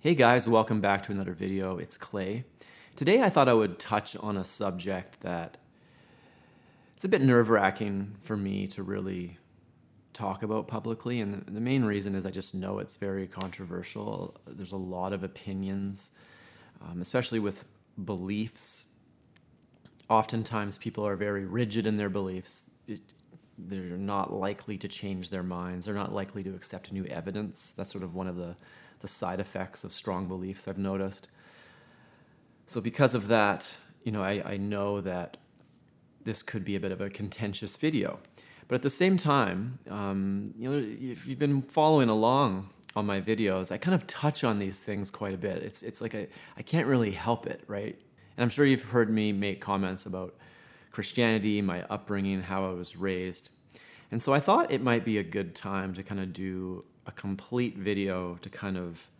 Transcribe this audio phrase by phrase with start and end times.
[0.00, 1.76] Hey guys, welcome back to another video.
[1.78, 2.44] It's Clay.
[2.94, 5.56] Today I thought I would touch on a subject that
[6.94, 9.38] it's a bit nerve-wracking for me to really
[10.12, 14.36] talk about publicly and the main reason is I just know it's very controversial.
[14.46, 16.12] There's a lot of opinions,
[16.80, 17.64] um, especially with
[18.04, 18.86] beliefs.
[20.08, 22.66] Oftentimes people are very rigid in their beliefs.
[22.86, 23.00] It,
[23.58, 25.86] they're not likely to change their minds.
[25.86, 27.74] They're not likely to accept new evidence.
[27.76, 28.54] That's sort of one of the
[29.00, 31.28] the side effects of strong beliefs I've noticed.
[32.66, 35.36] So because of that, you know, I, I know that
[36.24, 38.18] this could be a bit of a contentious video.
[38.66, 43.20] But at the same time, um, you know, if you've been following along on my
[43.20, 45.62] videos, I kind of touch on these things quite a bit.
[45.62, 47.98] It's, it's like a, I can't really help it, right?
[48.36, 50.36] And I'm sure you've heard me make comments about
[50.90, 53.50] Christianity, my upbringing, how I was raised.
[54.10, 57.12] And so I thought it might be a good time to kind of do a
[57.12, 59.10] complete video to kind of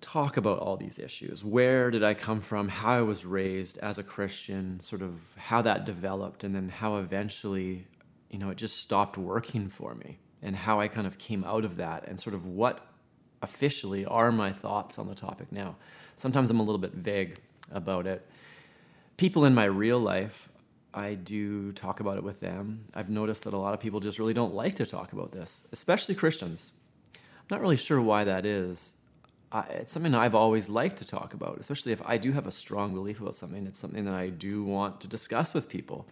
[0.00, 1.44] talk about all these issues.
[1.44, 2.68] Where did I come from?
[2.68, 6.96] How I was raised as a Christian, sort of how that developed, and then how
[6.96, 7.86] eventually,
[8.30, 11.64] you know, it just stopped working for me, and how I kind of came out
[11.64, 12.86] of that, and sort of what
[13.42, 15.76] officially are my thoughts on the topic now.
[16.14, 17.38] Sometimes I'm a little bit vague
[17.72, 18.24] about it.
[19.16, 20.48] People in my real life
[20.96, 22.86] I do talk about it with them.
[22.94, 25.68] I've noticed that a lot of people just really don't like to talk about this,
[25.70, 26.72] especially Christians.
[27.14, 28.94] I'm not really sure why that is.
[29.52, 32.50] I, it's something I've always liked to talk about, especially if I do have a
[32.50, 33.66] strong belief about something.
[33.66, 36.06] It's something that I do want to discuss with people.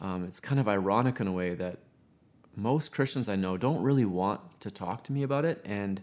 [0.00, 1.78] Um, it's kind of ironic in a way that
[2.56, 6.00] most Christians I know don't really want to talk to me about it, and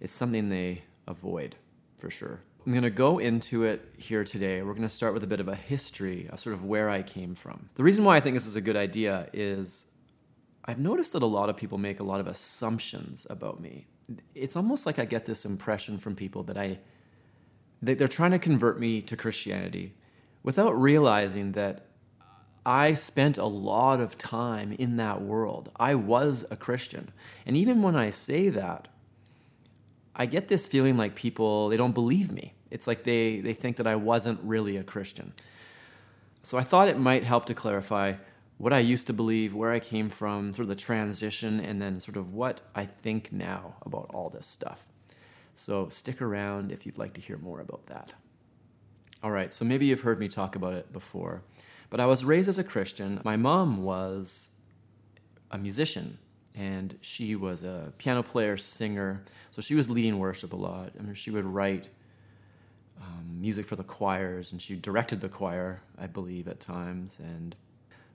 [0.00, 1.56] it's something they avoid
[1.98, 2.40] for sure.
[2.66, 4.62] I'm going to go into it here today.
[4.62, 7.02] We're going to start with a bit of a history of sort of where I
[7.02, 7.68] came from.
[7.74, 9.84] The reason why I think this is a good idea is
[10.64, 13.86] I've noticed that a lot of people make a lot of assumptions about me.
[14.34, 16.78] It's almost like I get this impression from people that I
[17.82, 19.94] that they're trying to convert me to Christianity
[20.42, 21.84] without realizing that
[22.64, 25.70] I spent a lot of time in that world.
[25.76, 27.12] I was a Christian.
[27.44, 28.88] And even when I say that,
[30.16, 32.54] I get this feeling like people they don't believe me.
[32.70, 35.32] It's like they they think that I wasn't really a Christian.
[36.42, 38.14] So I thought it might help to clarify
[38.58, 41.98] what I used to believe, where I came from, sort of the transition, and then
[41.98, 44.86] sort of what I think now about all this stuff.
[45.54, 48.14] So stick around if you'd like to hear more about that.
[49.22, 51.42] All right, so maybe you've heard me talk about it before,
[51.90, 53.20] but I was raised as a Christian.
[53.24, 54.50] My mom was
[55.50, 56.18] a musician
[56.54, 59.24] and she was a piano player, singer.
[59.50, 60.92] So she was leading worship a lot.
[60.98, 61.88] I mean, she would write
[63.00, 67.18] um, music for the choirs, and she directed the choir, I believe, at times.
[67.18, 67.56] And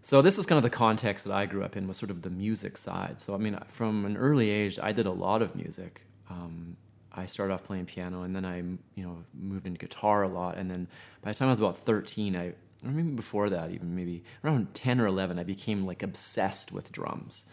[0.02, 2.22] so this was kind of the context that I grew up in, was sort of
[2.22, 3.20] the music side.
[3.20, 6.06] So I mean, from an early age, I did a lot of music.
[6.30, 6.78] Um,
[7.12, 10.58] I started off playing piano, and then I, you know, moved into guitar a lot.
[10.58, 10.88] And then
[11.22, 12.54] by the time I was about 13, I
[12.86, 16.94] or maybe before that, even maybe around 10 or 11, I became like obsessed with
[16.94, 17.44] drums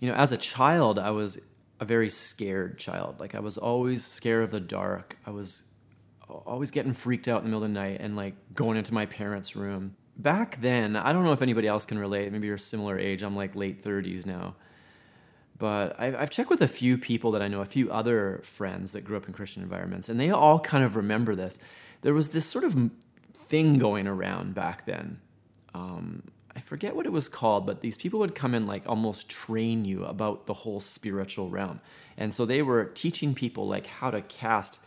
[0.00, 1.38] you know, as a child, I was
[1.78, 3.20] a very scared child.
[3.20, 5.16] Like I was always scared of the dark.
[5.26, 5.64] I was
[6.28, 9.06] always getting freaked out in the middle of the night and like going into my
[9.06, 9.96] parents' room.
[10.16, 12.30] Back then, I don't know if anybody else can relate.
[12.32, 13.22] Maybe you're a similar age.
[13.22, 14.56] I'm like late 30s now.
[15.58, 19.02] But I've checked with a few people that I know, a few other friends that
[19.02, 21.58] grew up in Christian environments, and they all kind of remember this.
[22.00, 22.90] There was this sort of
[23.34, 25.20] thing going around back then.
[25.74, 26.22] Um,
[26.60, 29.86] I forget what it was called, but these people would come and like almost train
[29.86, 31.80] you about the whole spiritual realm.
[32.18, 34.78] And so they were teaching people like how to cast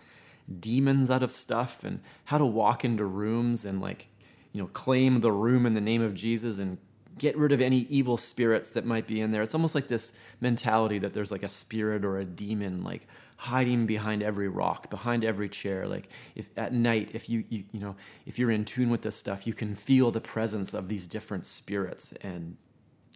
[0.60, 4.08] demons out of stuff and how to walk into rooms and like,
[4.52, 6.78] you know, claim the room in the name of Jesus and
[7.18, 9.42] get rid of any evil spirits that might be in there.
[9.42, 13.08] It's almost like this mentality that there's like a spirit or a demon like
[13.38, 15.88] hiding behind every rock, behind every chair.
[15.88, 17.96] Like if at night, if you, you you know,
[18.26, 21.46] if you're in tune with this stuff, you can feel the presence of these different
[21.46, 22.58] spirits and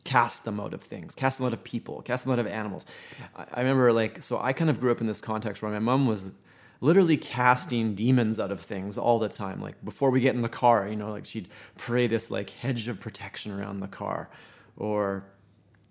[0.04, 2.86] cast them out of things, cast them out of people, cast them out of animals.
[3.36, 5.80] I, I remember like so I kind of grew up in this context where my
[5.80, 6.32] mom was
[6.80, 9.62] literally casting demons out of things all the time.
[9.62, 12.88] Like before we get in the car, you know, like she'd pray this like hedge
[12.88, 14.30] of protection around the car,
[14.75, 15.25] or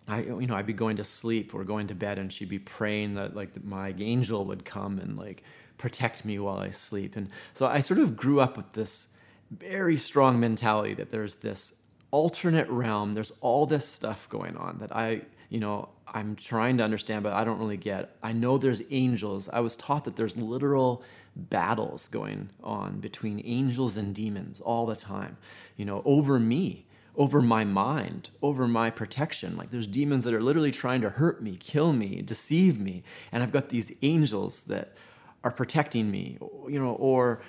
[0.09, 2.59] I, you know, I'd be going to sleep or going to bed, and she'd be
[2.59, 5.43] praying that like my angel would come and like
[5.79, 7.17] protect me while I sleep.
[7.17, 9.09] And so I sort of grew up with this
[9.51, 11.75] very strong mentality that there's this
[12.11, 13.13] alternate realm.
[13.13, 17.33] There's all this stuff going on that I, you know, I'm trying to understand, but
[17.33, 18.17] I don't really get.
[18.23, 19.49] I know there's angels.
[19.49, 21.03] I was taught that there's literal
[21.35, 25.37] battles going on between angels and demons all the time,
[25.77, 29.57] you know, over me over my mind, over my protection.
[29.57, 33.03] Like there's demons that are literally trying to hurt me, kill me, deceive me.
[33.33, 34.95] And I've got these angels that
[35.43, 37.41] are protecting me, you know, or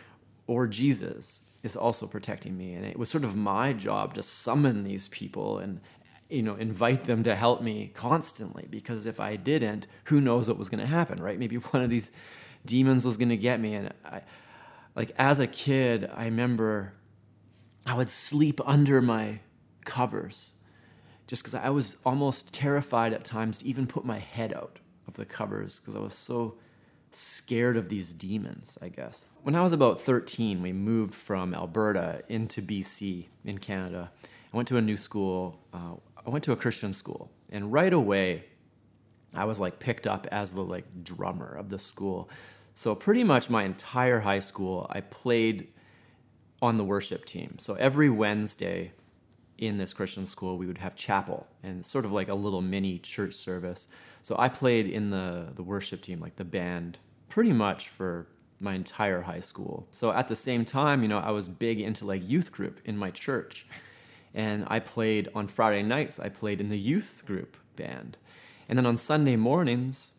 [0.47, 2.73] or Jesus is also protecting me.
[2.73, 5.81] And it was sort of my job to summon these people and
[6.29, 10.57] you know invite them to help me constantly because if I didn't, who knows what
[10.57, 11.37] was going to happen, right?
[11.37, 12.11] Maybe one of these
[12.65, 14.21] demons was going to get me and I
[14.95, 16.93] like as a kid, I remember
[17.85, 19.39] I would sleep under my
[19.87, 20.53] covers
[21.27, 25.15] just because I was almost terrified at times to even put my head out of
[25.15, 26.55] the covers because I was so
[27.11, 29.29] scared of these demons, I guess.
[29.43, 34.11] When I was about 13, we moved from Alberta into BC in Canada.
[34.53, 35.59] I went to a new school.
[35.73, 35.95] Uh,
[36.25, 38.45] I went to a Christian school, and right away,
[39.33, 42.29] I was like picked up as the like drummer of the school.
[42.73, 45.69] So pretty much my entire high school, I played
[46.61, 47.55] on the worship team.
[47.59, 48.93] So every Wednesday
[49.57, 52.99] in this Christian school, we would have chapel and sort of like a little mini
[52.99, 53.87] church service.
[54.21, 56.99] So I played in the, the worship team, like the band,
[57.29, 58.27] pretty much for
[58.59, 59.87] my entire high school.
[59.91, 62.97] So at the same time, you know, I was big into like youth group in
[62.97, 63.67] my church.
[64.33, 68.17] And I played on Friday nights, I played in the youth group band.
[68.69, 70.13] And then on Sunday mornings,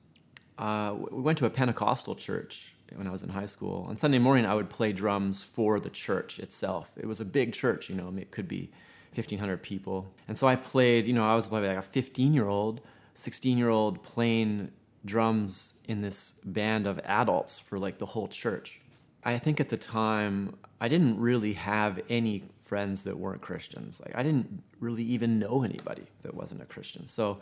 [0.56, 3.86] uh, we went to a Pentecostal church when I was in high school.
[3.88, 6.92] On Sunday morning, I would play drums for the church itself.
[6.96, 8.70] It was a big church, you know, it could be
[9.14, 10.12] 1,500 people.
[10.26, 12.80] And so I played, you know, I was probably like a 15 year old,
[13.14, 14.70] 16 year old playing
[15.04, 18.80] drums in this band of adults for like the whole church.
[19.24, 24.00] I think at the time, I didn't really have any friends that weren't Christians.
[24.00, 27.06] Like, I didn't really even know anybody that wasn't a Christian.
[27.06, 27.40] So,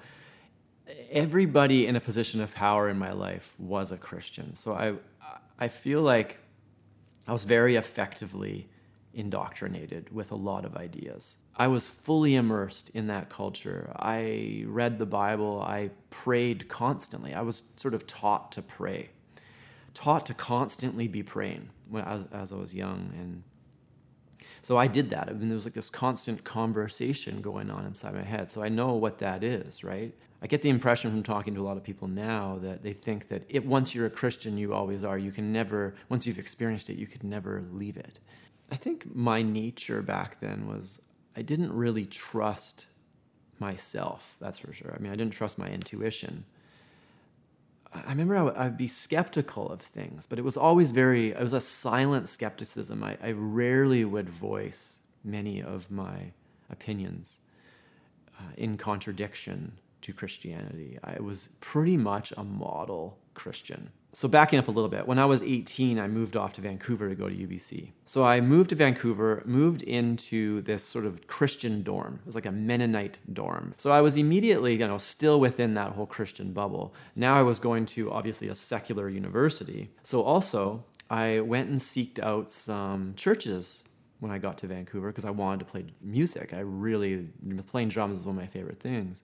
[1.11, 4.55] everybody in a position of power in my life was a Christian.
[4.55, 4.95] So, I,
[5.59, 6.39] I feel like
[7.29, 8.69] I was very effectively
[9.13, 11.39] indoctrinated with a lot of ideas.
[11.57, 13.93] I was fully immersed in that culture.
[13.97, 17.33] I read the Bible, I prayed constantly.
[17.33, 19.11] I was sort of taught to pray,
[19.95, 23.11] taught to constantly be praying when, as, as I was young.
[23.19, 23.43] And
[24.61, 25.31] so I did that.
[25.31, 28.51] I mean, there was like this constant conversation going on inside my head.
[28.51, 30.13] So I know what that is, right?
[30.43, 33.29] I get the impression from talking to a lot of people now that they think
[33.29, 35.17] that it, once you're a Christian, you always are.
[35.17, 38.21] You can never, once you've experienced it, you could never leave it.
[38.71, 41.01] I think my nature back then was
[41.37, 42.87] I didn't really trust
[43.59, 44.95] myself, that's for sure.
[44.97, 46.45] I mean, I didn't trust my intuition.
[47.93, 51.41] I remember I would, I'd be skeptical of things, but it was always very, it
[51.41, 53.05] was a silent skepticism.
[53.05, 56.33] I, I rarely would voice many of my
[56.71, 57.41] opinions
[58.39, 60.99] uh, in contradiction to Christianity.
[61.03, 63.91] I was pretty much a model Christian.
[64.13, 67.11] So, backing up a little bit, when I was 18, I moved off to Vancouver
[67.11, 67.93] to go to UBC.
[68.07, 72.21] So, I moved to Vancouver, moved into this sort of Christian dorm.
[72.21, 73.75] It was like a Mennonite dorm.
[73.77, 76.95] So, I was immediately, you know, still within that whole Christian bubble.
[77.15, 79.91] Now I was going to obviously a secular university.
[80.03, 83.85] So, also, I went and seeked out some churches
[84.21, 86.55] when I got to Vancouver because I wanted to play music.
[86.55, 87.29] I really,
[87.67, 89.23] playing drums is one of my favorite things.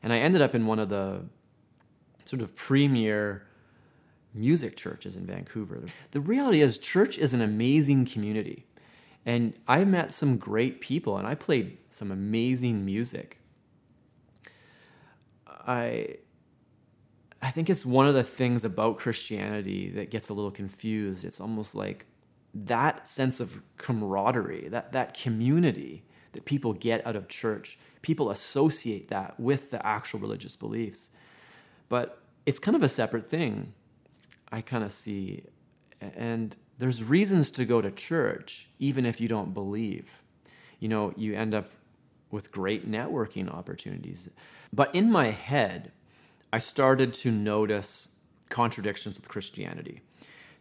[0.00, 1.22] And I ended up in one of the
[2.24, 3.47] sort of premier
[4.38, 5.82] music churches in Vancouver.
[6.12, 8.66] The reality is, church is an amazing community.
[9.26, 13.40] And I met some great people and I played some amazing music.
[15.46, 16.16] I
[17.40, 21.24] I think it's one of the things about Christianity that gets a little confused.
[21.24, 22.06] It's almost like
[22.52, 29.08] that sense of camaraderie, that, that community that people get out of church, people associate
[29.08, 31.10] that with the actual religious beliefs.
[31.88, 33.72] But it's kind of a separate thing,
[34.50, 35.44] I kind of see.
[36.00, 40.22] And there's reasons to go to church, even if you don't believe.
[40.78, 41.70] You know, you end up
[42.30, 44.28] with great networking opportunities.
[44.72, 45.92] But in my head,
[46.52, 48.10] I started to notice
[48.48, 50.02] contradictions with Christianity,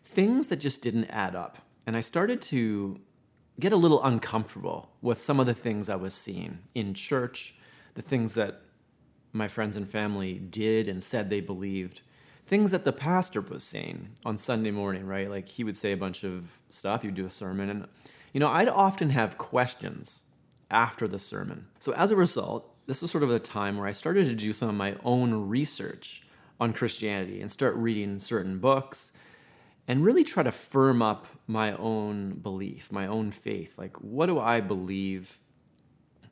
[0.03, 1.59] things that just didn't add up.
[1.85, 2.99] And I started to
[3.59, 7.55] get a little uncomfortable with some of the things I was seeing in church,
[7.95, 8.61] the things that
[9.33, 12.01] my friends and family did and said they believed,
[12.47, 15.29] things that the pastor was saying on Sunday morning, right?
[15.29, 17.87] Like he would say a bunch of stuff, he'd do a sermon, and
[18.33, 20.23] you know, I'd often have questions
[20.71, 21.67] after the sermon.
[21.79, 24.53] So as a result, this was sort of the time where I started to do
[24.53, 26.23] some of my own research
[26.59, 29.11] on Christianity and start reading certain books
[29.87, 33.77] and really try to firm up my own belief, my own faith.
[33.77, 35.39] Like, what do I believe?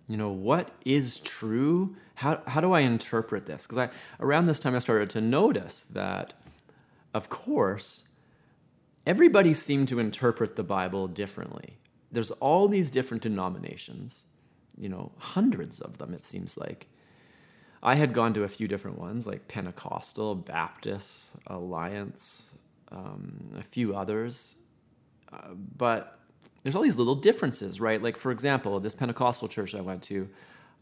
[0.07, 1.95] You know, what is true?
[2.15, 3.65] How, how do I interpret this?
[3.65, 6.33] Because I around this time I started to notice that,
[7.13, 8.03] of course,
[9.05, 11.77] everybody seemed to interpret the Bible differently.
[12.11, 14.27] There's all these different denominations,
[14.77, 16.87] you know, hundreds of them, it seems like.
[17.81, 22.51] I had gone to a few different ones, like Pentecostal, Baptist, Alliance,
[22.91, 24.55] um, a few others.
[25.31, 26.19] Uh, but
[26.65, 28.01] there's all these little differences, right?
[28.01, 30.27] Like, for example, this Pentecostal church I went to,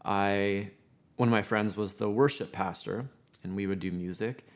[0.02, 0.70] I
[1.16, 3.10] one of my friends was the worship pastor,
[3.42, 4.46] and we would do music.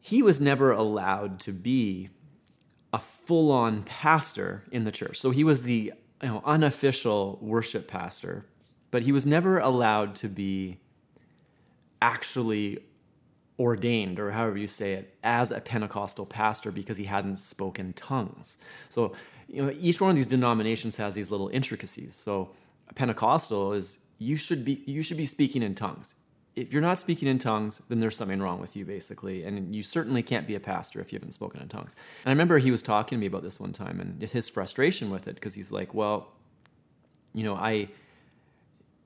[0.00, 2.08] He was never allowed to be
[2.90, 5.20] a full-on pastor in the church.
[5.20, 8.46] So he was the you know, unofficial worship pastor,
[8.90, 10.78] but he was never allowed to be
[12.00, 12.78] actually
[13.58, 18.56] ordained, or however you say it, as a Pentecostal pastor because he hadn't spoken tongues.
[18.88, 19.14] So,
[19.48, 22.14] you know, each one of these denominations has these little intricacies.
[22.14, 22.50] So,
[22.94, 26.14] Pentecostal is you should be you should be speaking in tongues.
[26.54, 29.44] If you're not speaking in tongues, then there's something wrong with you, basically.
[29.44, 31.94] And you certainly can't be a pastor if you haven't spoken in tongues.
[32.24, 35.08] And I remember he was talking to me about this one time and his frustration
[35.08, 36.32] with it because he's like, well,
[37.32, 37.90] you know, I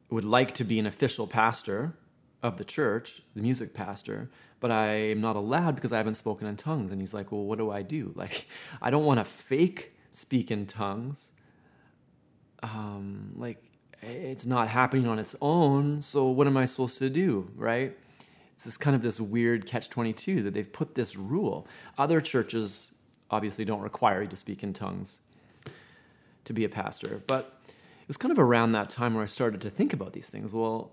[0.08, 1.94] would like to be an official pastor
[2.42, 6.56] of the church, the music pastor, but I'm not allowed because I haven't spoken in
[6.56, 6.90] tongues.
[6.90, 8.12] And he's like, well, what do I do?
[8.16, 8.46] Like,
[8.80, 11.32] I don't want to fake speak in tongues.
[12.62, 13.62] Um, like,
[14.02, 16.02] it's not happening on its own.
[16.02, 17.96] So what am I supposed to do, right?
[18.54, 21.66] It's this kind of this weird catch 22 that they've put this rule.
[21.98, 22.92] Other churches
[23.30, 25.20] obviously don't require you to speak in tongues
[26.44, 29.60] to be a pastor, but it was kind of around that time where I started
[29.62, 30.52] to think about these things.
[30.52, 30.90] Well,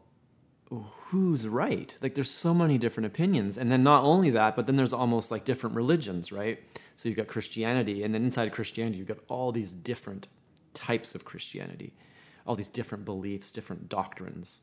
[0.70, 1.98] who's right?
[2.02, 3.58] Like there's so many different opinions.
[3.58, 6.60] And then not only that, but then there's almost like different religions, right?
[6.96, 10.28] So you've got Christianity, and then inside Christianity, you've got all these different
[10.74, 11.94] types of Christianity
[12.50, 14.62] all these different beliefs, different doctrines.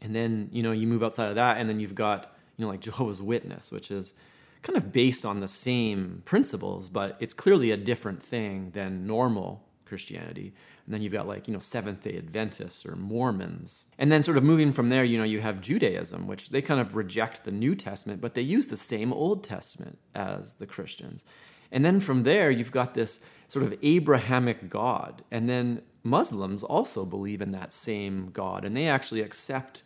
[0.00, 2.70] And then, you know, you move outside of that, and then you've got, you know,
[2.70, 4.14] like Jehovah's Witness, which is
[4.62, 9.68] kind of based on the same principles, but it's clearly a different thing than normal
[9.92, 10.54] Christianity.
[10.86, 13.84] And then you've got like, you know, Seventh day Adventists or Mormons.
[13.98, 16.80] And then sort of moving from there, you know, you have Judaism, which they kind
[16.80, 21.26] of reject the New Testament, but they use the same Old Testament as the Christians.
[21.70, 25.22] And then from there, you've got this sort of Abrahamic God.
[25.30, 29.82] And then Muslims also believe in that same God, and they actually accept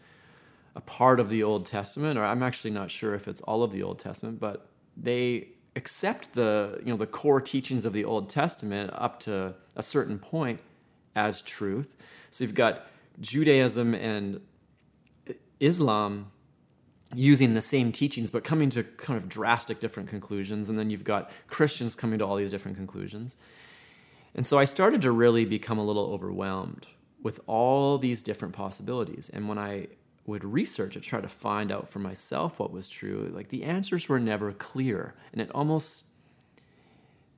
[0.77, 3.73] a part of the Old Testament, or I'm actually not sure if it's all of
[3.73, 8.28] the Old Testament, but they accept the you know the core teachings of the Old
[8.28, 10.61] Testament up to a certain point
[11.14, 11.95] as truth.
[12.30, 12.87] So you've got
[13.21, 14.40] Judaism and
[15.61, 16.33] Islam
[17.14, 21.04] using the same teachings but coming to kind of drastic different conclusions and then you've
[21.04, 23.37] got Christians coming to all these different conclusions.
[24.35, 26.87] And so I started to really become a little overwhelmed
[27.23, 29.30] with all these different possibilities.
[29.30, 29.88] And when I
[30.26, 34.09] would research it, try to find out for myself what was true, like the answers
[34.09, 35.14] were never clear.
[35.33, 36.04] And it almost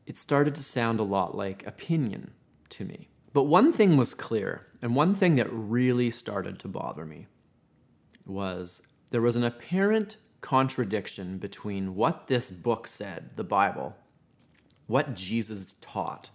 [0.07, 2.31] it started to sound a lot like opinion
[2.71, 3.09] to me.
[3.35, 7.27] But one thing was clear, and one thing that really started to bother me
[8.27, 8.81] was
[9.11, 13.97] there was an apparent contradiction between what this book said, the Bible,
[14.87, 16.31] what Jesus taught,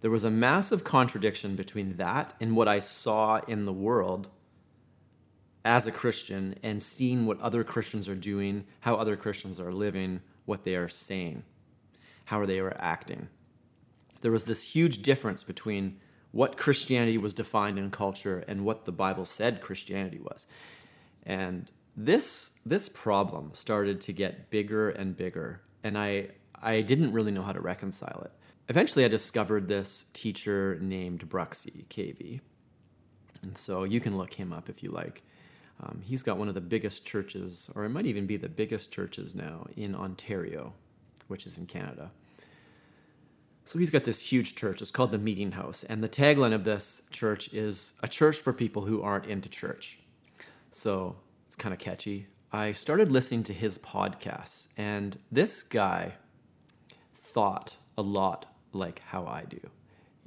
[0.00, 4.28] there was a massive contradiction between that and what I saw in the world
[5.64, 10.20] as a Christian and seeing what other Christians are doing, how other Christians are living,
[10.44, 11.44] what they are saying,
[12.26, 13.28] how they are acting.
[14.20, 15.98] There was this huge difference between
[16.32, 20.46] what Christianity was defined in culture and what the Bible said Christianity was.
[21.24, 26.30] And this this problem started to get bigger and bigger and I
[26.60, 28.32] I didn't really know how to reconcile it
[28.68, 32.40] eventually I discovered this teacher named Bruxy Cavey.
[33.42, 35.22] And so you can look him up if you like.
[35.84, 38.92] Um, he's got one of the biggest churches, or it might even be the biggest
[38.92, 40.72] churches now in Ontario,
[41.28, 42.10] which is in Canada.
[43.66, 44.80] So he's got this huge church.
[44.80, 45.84] It's called the Meeting House.
[45.84, 49.98] And the tagline of this church is a church for people who aren't into church.
[50.70, 52.28] So it's kind of catchy.
[52.52, 56.14] I started listening to his podcasts, and this guy
[57.14, 59.60] thought a lot like how I do.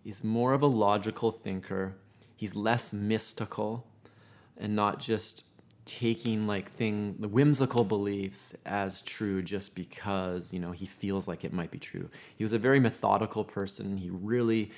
[0.04, 1.96] He's more of a logical thinker.
[2.36, 3.88] He's less mystical
[4.58, 5.46] and not just
[5.88, 11.44] taking like thing the whimsical beliefs as true just because you know he feels like
[11.44, 14.70] it might be true he was a very methodical person he really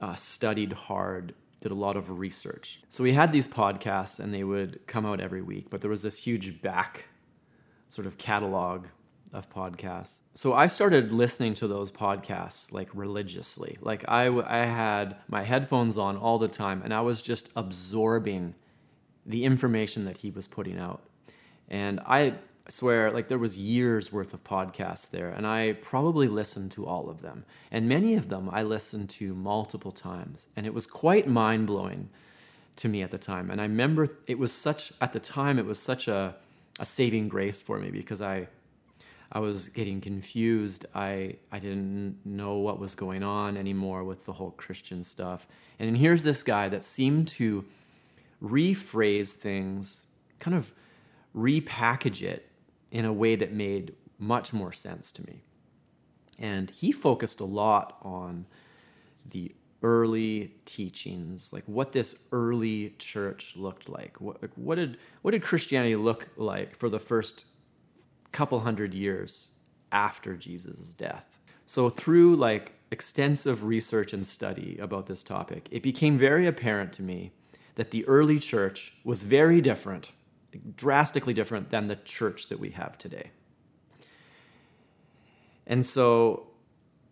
[0.00, 4.44] uh, studied hard did a lot of research so we had these podcasts and they
[4.44, 7.08] would come out every week but there was this huge back
[7.88, 8.86] sort of catalog
[9.32, 10.20] of podcasts.
[10.34, 13.76] So I started listening to those podcasts like religiously.
[13.80, 18.54] Like I, I had my headphones on all the time and I was just absorbing
[19.28, 21.02] the information that he was putting out.
[21.68, 22.34] And I
[22.68, 27.08] swear, like there was years worth of podcasts there, and I probably listened to all
[27.08, 27.44] of them.
[27.70, 32.08] And many of them I listened to multiple times, and it was quite mind blowing
[32.76, 33.50] to me at the time.
[33.50, 36.36] And I remember it was such at the time it was such a
[36.80, 38.48] a saving grace for me because I
[39.30, 40.86] I was getting confused.
[40.94, 45.46] I, I didn't know what was going on anymore with the whole Christian stuff.
[45.78, 47.66] And here's this guy that seemed to
[48.42, 50.06] rephrase things,
[50.38, 50.72] kind of
[51.34, 52.50] repackage it
[52.90, 55.42] in a way that made much more sense to me.
[56.38, 58.46] And he focused a lot on
[59.28, 64.20] the early teachings, like what this early church looked like.
[64.20, 67.44] What, like what did what did Christianity look like for the first
[68.32, 69.50] couple hundred years
[69.92, 71.38] after Jesus' death?
[71.66, 77.02] So through like extensive research and study about this topic, it became very apparent to
[77.02, 77.32] me
[77.78, 80.10] that the early church was very different,
[80.74, 83.30] drastically different than the church that we have today.
[85.64, 86.48] And so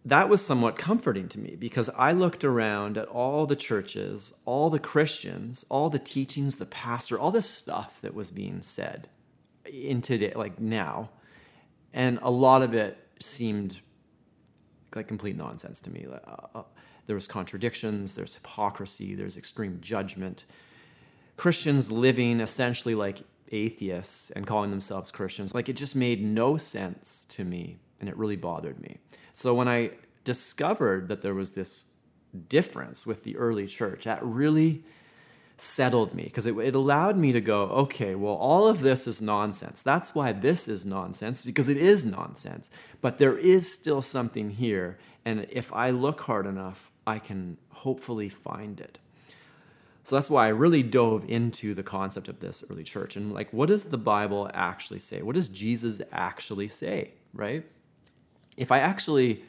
[0.05, 4.69] that was somewhat comforting to me because I looked around at all the churches, all
[4.69, 9.09] the Christians, all the teachings, the pastor, all this stuff that was being said
[9.65, 11.11] in today, like now.
[11.93, 13.81] And a lot of it seemed
[14.97, 16.09] like complete nonsense to me.
[16.11, 16.63] Uh, uh,
[17.07, 20.45] There was contradictions, there's hypocrisy, there's extreme judgment.
[21.37, 23.23] Christians living essentially like
[23.53, 28.17] atheists and calling themselves Christians, like it just made no sense to me and it
[28.17, 28.99] really bothered me.
[29.33, 29.93] So when I
[30.25, 31.87] discovered that there was this
[32.49, 34.85] difference with the early church, that really
[35.57, 39.23] settled me because it, it allowed me to go, okay, well, all of this is
[39.23, 39.83] nonsense.
[39.83, 42.69] That's why this is nonsense, because it is nonsense.
[43.01, 44.99] But there is still something here.
[45.25, 48.99] And if I look hard enough, I can hopefully find it.
[50.03, 53.53] So that's why I really dove into the concept of this early church and like,
[53.53, 55.23] what does the Bible actually say?
[55.23, 57.65] What does Jesus actually say, right?
[58.57, 59.43] if I actually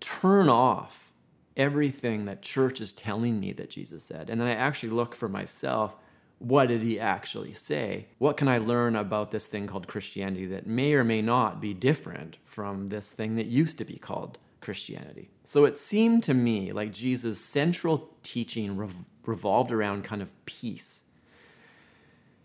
[0.00, 1.12] turn off
[1.56, 5.28] everything that church is telling me that Jesus said, and then I actually look for
[5.28, 5.96] myself,
[6.38, 8.08] what did he actually say?
[8.18, 11.72] What can I learn about this thing called Christianity that may or may not be
[11.72, 15.30] different from this thing that used to be called Christianity?
[15.44, 21.04] So it seemed to me like Jesus' central teaching rev- revolved around kind of peace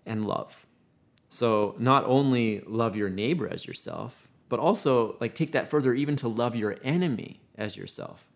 [0.05, 0.65] and love.
[1.29, 6.15] So not only love your neighbor as yourself, but also like take that further even
[6.17, 8.27] to love your enemy as yourself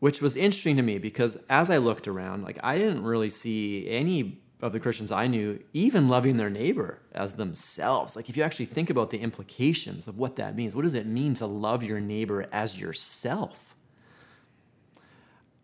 [0.00, 3.88] which was interesting to me because as i looked around like i didn't really see
[3.88, 8.42] any of the christians i knew even loving their neighbor as themselves like if you
[8.42, 11.82] actually think about the implications of what that means what does it mean to love
[11.82, 13.76] your neighbor as yourself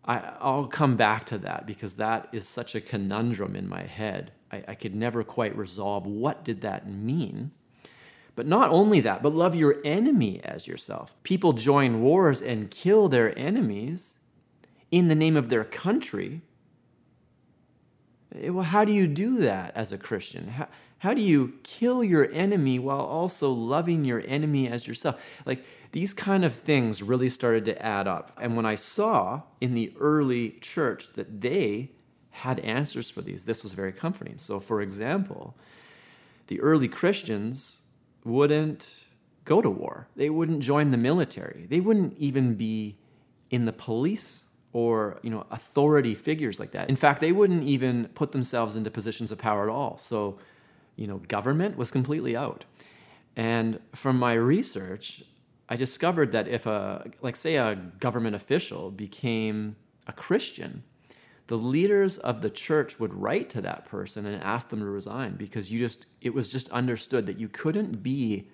[0.05, 4.31] I, i'll come back to that because that is such a conundrum in my head
[4.51, 7.51] I, I could never quite resolve what did that mean
[8.35, 11.15] but not only that, but love your enemy as yourself.
[11.23, 14.19] People join wars and kill their enemies
[14.91, 16.41] in the name of their country.
[18.41, 20.47] Eh, well, how do you do that as a Christian?
[20.49, 20.67] How,
[20.99, 25.23] how do you kill your enemy while also loving your enemy as yourself?
[25.45, 28.31] Like these kind of things really started to add up.
[28.41, 31.91] And when I saw in the early church that they
[32.31, 34.37] had answers for these, this was very comforting.
[34.37, 35.55] So, for example,
[36.47, 37.83] the early Christians
[38.23, 39.05] wouldn't
[39.45, 40.07] go to war.
[40.15, 41.67] They wouldn't join the military.
[41.69, 42.97] They wouldn't even be
[43.51, 46.89] in the police or you know authority figures like that.
[46.89, 49.97] In fact, they wouldn't even put themselves into positions of power at all.
[49.97, 50.37] So,
[50.97, 52.65] you know, government was completely out.
[53.37, 55.23] And from my research,
[55.69, 60.83] I discovered that if a like say a government official became a Christian,
[61.47, 65.37] the leaders of the church would write to that person and ask them to resign
[65.37, 68.49] because you just it was just understood that you couldn't be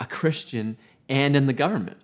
[0.00, 0.78] a Christian
[1.10, 1.98] and in the government.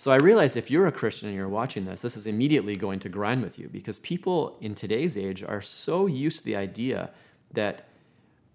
[0.00, 3.00] So I realize if you're a Christian and you're watching this, this is immediately going
[3.00, 7.10] to grind with you because people in today's age are so used to the idea
[7.52, 7.82] that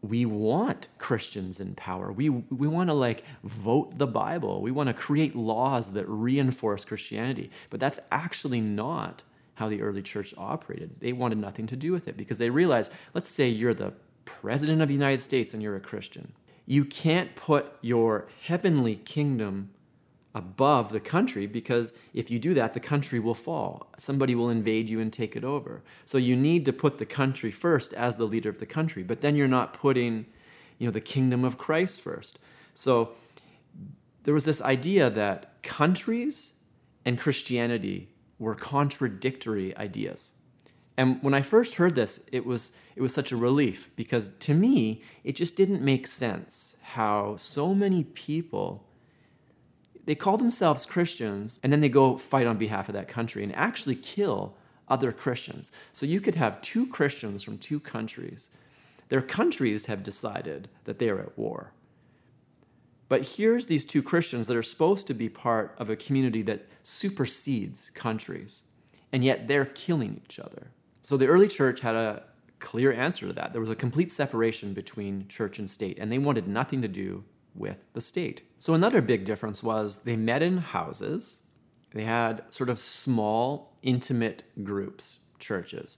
[0.01, 2.13] we want Christians in power.
[2.13, 4.61] We, we want to like vote the Bible.
[4.61, 7.49] We want to create laws that reinforce Christianity.
[7.69, 9.23] But that's actually not
[9.55, 10.99] how the early church operated.
[11.01, 14.81] They wanted nothing to do with it because they realized, let's say you're the president
[14.81, 16.31] of the United States and you're a Christian.
[16.65, 19.71] You can't put your heavenly kingdom
[20.35, 23.91] above the country because if you do that, the country will fall.
[23.97, 25.83] Somebody will invade you and take it over.
[26.05, 29.21] So you need to put the country first as the leader of the country, but
[29.21, 30.25] then you're not putting,
[30.79, 32.39] you know, the kingdom of Christ first.
[32.73, 33.11] So
[34.23, 36.53] there was this idea that countries
[37.05, 40.33] and Christianity were contradictory ideas.
[40.97, 44.53] And when I first heard this, it was, it was such a relief because to
[44.53, 48.85] me, it just didn't make sense how so many people
[50.05, 53.55] they call themselves Christians and then they go fight on behalf of that country and
[53.55, 54.55] actually kill
[54.89, 55.71] other Christians.
[55.91, 58.49] So you could have two Christians from two countries.
[59.09, 61.73] Their countries have decided that they are at war
[63.09, 66.67] But here's these two Christians that are supposed to be part of a community that
[66.81, 68.63] supersedes countries,
[69.11, 70.71] and yet they're killing each other.
[71.01, 72.23] So the early church had a
[72.59, 73.53] clear answer to that.
[73.53, 77.23] There was a complete separation between church and state, and they wanted nothing to do
[77.55, 78.43] with the state.
[78.57, 81.41] So another big difference was they met in houses.
[81.93, 85.97] They had sort of small, intimate groups, churches.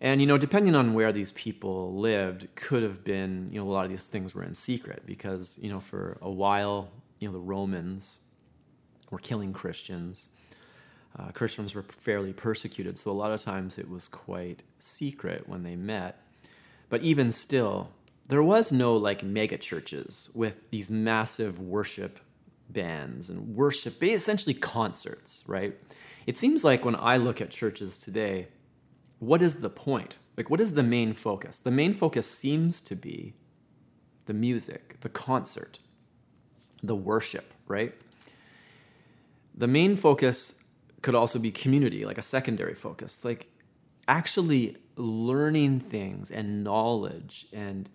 [0.00, 3.70] And you know, depending on where these people lived, could have been you know a
[3.70, 7.32] lot of these things were in secret because you know for a while you know
[7.32, 8.20] the Romans
[9.10, 10.28] were killing Christians.
[11.18, 15.62] Uh, Christians were fairly persecuted, so a lot of times it was quite secret when
[15.62, 16.20] they met.
[16.90, 17.90] But even still,
[18.28, 22.20] there was no like mega churches with these massive worship
[22.68, 25.76] bands and worship, essentially concerts, right?
[26.26, 28.48] It seems like when I look at churches today,
[29.18, 30.18] what is the point?
[30.36, 31.58] Like, what is the main focus?
[31.58, 33.34] The main focus seems to be
[34.26, 35.78] the music, the concert,
[36.82, 37.94] the worship, right?
[39.54, 40.56] The main focus
[41.00, 43.48] could also be community, like a secondary focus, like
[44.08, 47.88] actually learning things and knowledge and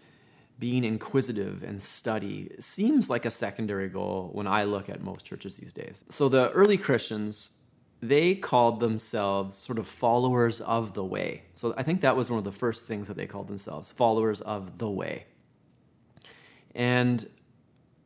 [0.62, 5.58] being inquisitive and study seems like a secondary goal when I look at most churches
[5.58, 6.06] these days.
[6.10, 7.52] So the early Christians
[8.02, 11.44] they called themselves sort of followers of the way.
[11.54, 14.42] So I think that was one of the first things that they called themselves followers
[14.42, 15.26] of the way.
[16.74, 17.28] And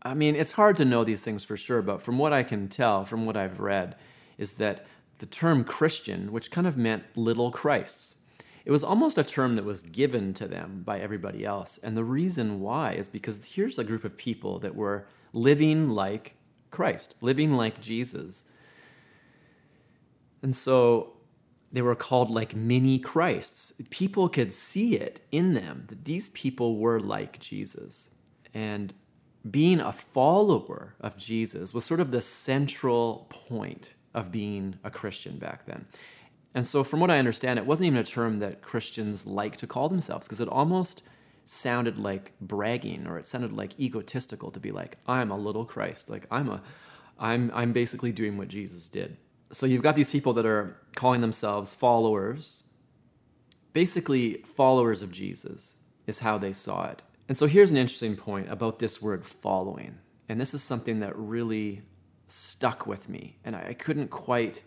[0.01, 2.67] I mean, it's hard to know these things for sure, but from what I can
[2.67, 3.95] tell, from what I've read,
[4.37, 4.85] is that
[5.19, 8.17] the term Christian, which kind of meant little Christs,
[8.65, 11.77] it was almost a term that was given to them by everybody else.
[11.83, 16.35] And the reason why is because here's a group of people that were living like
[16.71, 18.45] Christ, living like Jesus
[20.45, 21.13] and so
[21.71, 23.73] they were called like mini Christs.
[23.89, 28.11] People could see it in them that these people were like Jesus.
[28.53, 28.93] And
[29.49, 35.39] being a follower of Jesus was sort of the central point of being a Christian
[35.39, 35.87] back then.
[36.55, 39.67] And so, from what I understand, it wasn't even a term that Christians like to
[39.67, 41.03] call themselves because it almost
[41.45, 46.09] sounded like bragging or it sounded like egotistical to be like, I'm a little Christ.
[46.09, 46.63] Like, I'm a,
[47.19, 49.17] I'm, I'm basically doing what Jesus did
[49.51, 52.63] so you've got these people that are calling themselves followers,
[53.73, 57.03] basically followers of Jesus is how they saw it.
[57.27, 59.99] And so here's an interesting point about this word following.
[60.29, 61.83] And this is something that really
[62.27, 64.63] stuck with me, and I couldn't quite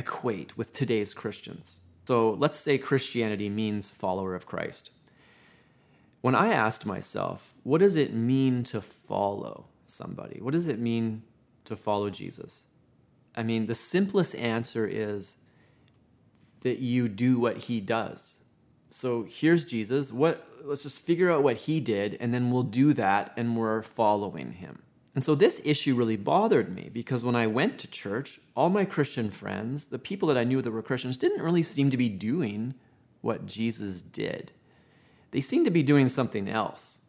[0.00, 1.82] equate with today's Christians.
[2.06, 4.90] So let's say Christianity means follower of Christ.
[6.22, 10.40] When I asked myself, what does it mean to follow somebody?
[10.40, 11.22] What does it mean
[11.66, 12.66] to follow Jesus?
[13.36, 15.36] I mean, the simplest answer is
[16.62, 18.42] that you do what he does.
[18.88, 20.12] So here's Jesus.
[20.12, 23.82] What let's just figure out what he did and then we'll do that and we're
[23.82, 24.82] following him.
[25.14, 28.84] And so this issue really bothered me because when I went to church, all my
[28.84, 32.08] Christian friends, the people that I knew that were Christians, didn't really seem to be
[32.08, 32.74] doing
[33.20, 34.52] what Jesus did.
[35.32, 37.00] They seemed to be doing something else.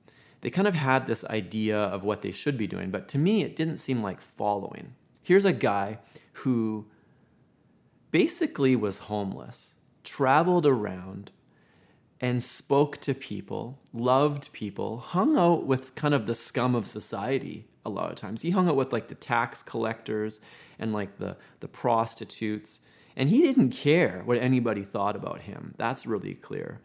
[0.42, 3.44] They kind of had this idea of what they should be doing, but to me,
[3.44, 4.96] it didn't seem like following.
[5.22, 6.00] Here's a guy
[6.34, 6.88] who
[8.10, 11.32] basically was homeless, traveled around,
[12.20, 17.68] and spoke to people, loved people, hung out with kind of the scum of society
[17.86, 18.42] a lot of times.
[18.42, 20.40] He hung out with like the tax collectors
[20.80, 22.82] and like the, the prostitutes,
[23.16, 25.74] and he didn't care what anybody thought about him.
[25.78, 26.82] That's really clear.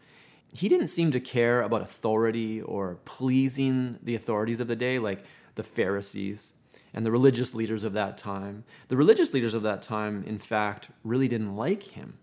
[0.53, 5.23] He didn't seem to care about authority or pleasing the authorities of the day, like
[5.55, 6.53] the Pharisees
[6.93, 8.63] and the religious leaders of that time.
[8.87, 12.17] The religious leaders of that time, in fact, really didn't like him.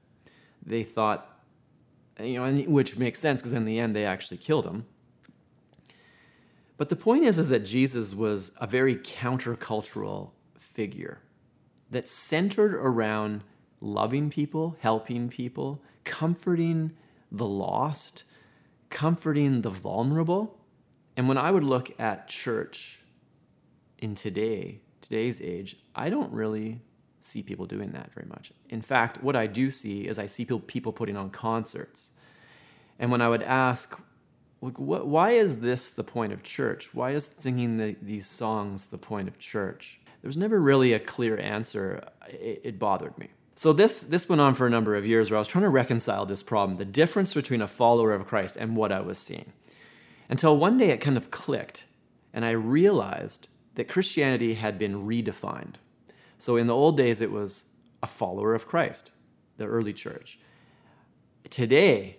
[0.65, 1.41] They thought,
[2.21, 4.87] you know, which makes sense because in the end they actually killed him.
[6.77, 11.21] But the point is, is that Jesus was a very countercultural figure
[11.91, 13.45] that centered around
[13.81, 16.93] loving people, helping people, comforting
[17.31, 18.25] the lost,
[18.91, 20.59] comforting the vulnerable.
[21.17, 23.01] And when I would look at church
[23.99, 26.81] in today, today's age, I don't really
[27.21, 28.53] see people doing that very much.
[28.69, 32.13] In fact, what I do see is I see people putting on concerts.
[32.99, 33.99] And when I would ask,
[34.70, 36.94] why is this the point of church?
[36.94, 40.00] Why is singing the, these songs the point of church?
[40.22, 42.09] There was never really a clear answer.
[42.29, 43.29] It, it bothered me.
[43.57, 45.68] So this this went on for a number of years where I was trying to
[45.68, 49.53] reconcile this problem, the difference between a follower of Christ and what I was seeing.
[50.29, 51.85] Until one day it kind of clicked
[52.33, 55.74] and I realized that Christianity had been redefined.
[56.37, 57.66] So in the old days, it was
[58.03, 59.12] a follower of Christ,
[59.57, 60.38] the early church.
[61.48, 62.18] Today,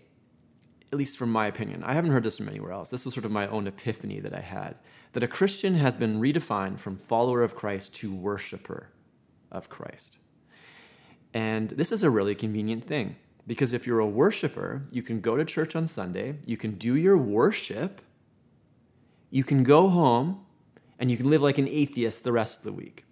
[0.95, 2.89] at least from my opinion, I haven't heard this from anywhere else.
[2.89, 4.77] This was sort of my own epiphany that I had
[5.12, 8.91] that a Christian has been redefined from follower of Christ to worshiper
[9.51, 10.17] of Christ.
[11.34, 15.36] And this is a really convenient thing because if you're a worshiper, you can go
[15.36, 18.01] to church on Sunday, you can do your worship,
[19.29, 20.45] you can go home,
[20.97, 23.05] and you can live like an atheist the rest of the week.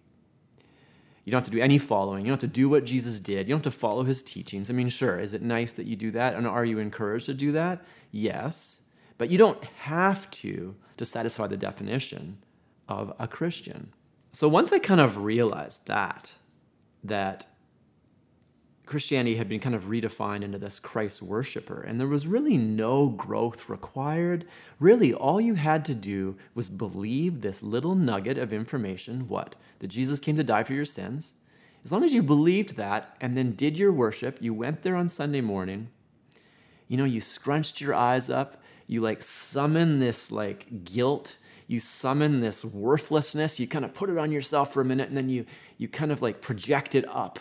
[1.24, 2.26] You don't have to do any following.
[2.26, 3.48] You don't have to do what Jesus did.
[3.48, 4.70] You don't have to follow his teachings.
[4.70, 6.36] I mean, sure, is it nice that you do that?
[6.36, 7.84] And are you encouraged to do that?
[8.12, 8.82] Yes.
[9.18, 12.40] But you don't have to to satisfy the definition
[12.88, 13.94] of a Christian.
[14.32, 16.34] So once I kind of realized that,
[17.04, 17.48] that
[18.86, 23.08] Christianity had been kind of redefined into this Christ worshiper, and there was really no
[23.08, 24.46] growth required.
[24.80, 29.56] Really, all you had to do was believe this little nugget of information what?
[29.80, 31.36] That Jesus came to die for your sins.
[31.84, 35.08] As long as you believed that and then did your worship, you went there on
[35.10, 35.90] Sunday morning,
[36.88, 42.42] you know, you scrunched your eyes up, you like summon this like guilt you summon
[42.42, 45.46] this worthlessness you kind of put it on yourself for a minute and then you
[45.78, 47.40] you kind of like project it up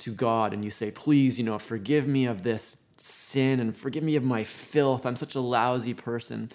[0.00, 4.02] to God and you say, please, you know, forgive me of this sin and forgive
[4.02, 5.06] me of my filth.
[5.06, 6.50] I'm such a lousy person.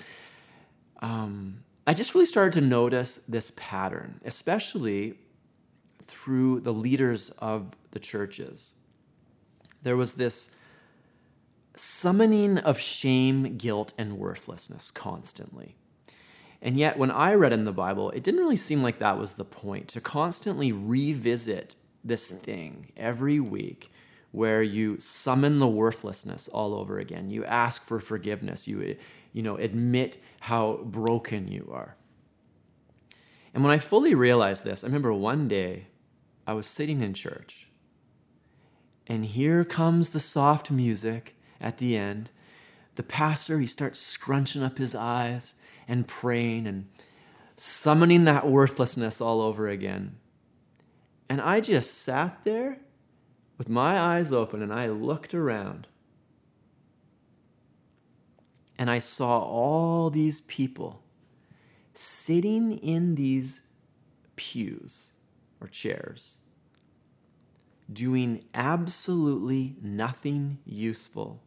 [1.01, 5.15] Um, I just really started to notice this pattern, especially
[6.03, 8.75] through the leaders of the churches.
[9.83, 10.51] There was this
[11.75, 15.75] summoning of shame, guilt, and worthlessness constantly.
[16.61, 19.33] And yet, when I read in the Bible, it didn't really seem like that was
[19.33, 23.91] the point to constantly revisit this thing every week
[24.31, 27.31] where you summon the worthlessness all over again.
[27.31, 28.67] You ask for forgiveness.
[28.67, 28.97] You,
[29.31, 31.95] you know, admit how broken you are.
[33.53, 35.87] And when I fully realized this, I remember one day
[36.45, 37.69] I was sitting in church,
[39.07, 42.29] and here comes the soft music at the end.
[42.95, 45.55] The pastor, he starts scrunching up his eyes
[45.87, 46.89] and praying and
[47.55, 50.17] summoning that worthlessness all over again.
[51.29, 52.79] And I just sat there
[53.57, 55.87] with my eyes open and I looked around.
[58.77, 61.01] And I saw all these people
[61.93, 63.61] sitting in these
[64.35, 65.13] pews
[65.61, 66.39] or chairs
[67.91, 71.41] doing absolutely nothing useful,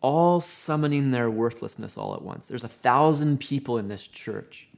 [0.00, 2.48] all summoning their worthlessness all at once.
[2.48, 4.68] There's a thousand people in this church.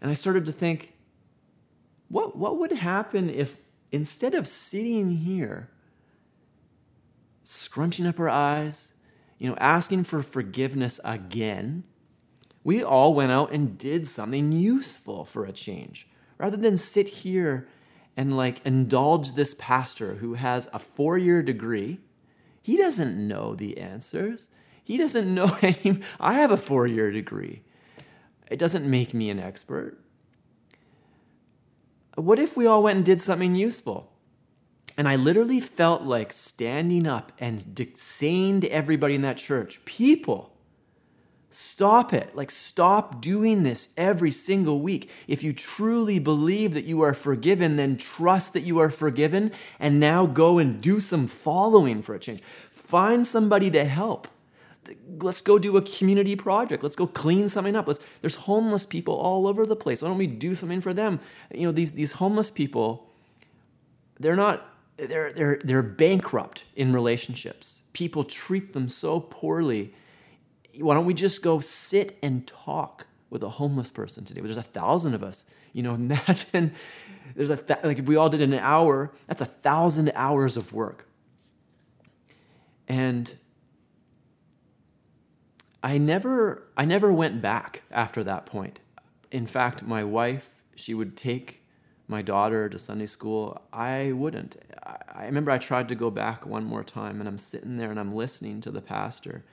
[0.00, 0.91] And I started to think,
[2.12, 3.56] what, what would happen if
[3.90, 5.70] instead of sitting here,
[7.42, 8.92] scrunching up our eyes,
[9.38, 11.84] you know, asking for forgiveness again,
[12.62, 17.66] we all went out and did something useful for a change rather than sit here
[18.14, 21.98] and like indulge this pastor who has a four year degree.
[22.60, 24.50] He doesn't know the answers.
[24.84, 26.00] He doesn't know any.
[26.20, 27.62] I have a four year degree.
[28.50, 29.98] It doesn't make me an expert.
[32.14, 34.12] What if we all went and did something useful?
[34.96, 40.52] And I literally felt like standing up and saying to everybody in that church, people,
[41.48, 42.36] stop it.
[42.36, 45.10] Like, stop doing this every single week.
[45.26, 49.98] If you truly believe that you are forgiven, then trust that you are forgiven and
[49.98, 52.42] now go and do some following for a change.
[52.70, 54.28] Find somebody to help
[55.20, 56.82] let's go do a community project.
[56.82, 57.86] Let's go clean something up.
[57.86, 60.02] Let's, there's homeless people all over the place.
[60.02, 61.20] Why don't we do something for them?
[61.54, 63.10] You know, these, these homeless people,
[64.18, 67.82] they're not, they're, they're, they're bankrupt in relationships.
[67.92, 69.94] People treat them so poorly.
[70.78, 74.40] Why don't we just go sit and talk with a homeless person today?
[74.40, 75.44] There's a thousand of us.
[75.72, 76.72] You know, imagine
[77.36, 80.72] there's a, th- like if we all did an hour, that's a thousand hours of
[80.72, 81.06] work.
[82.88, 83.36] And
[85.82, 88.80] I never I never went back after that point.
[89.30, 91.62] In fact, my wife, she would take
[92.06, 93.60] my daughter to Sunday school.
[93.72, 94.56] I wouldn't.
[94.84, 97.98] I, remember I tried to go back one more time and I'm sitting there and
[97.98, 99.44] I'm listening to the pastor.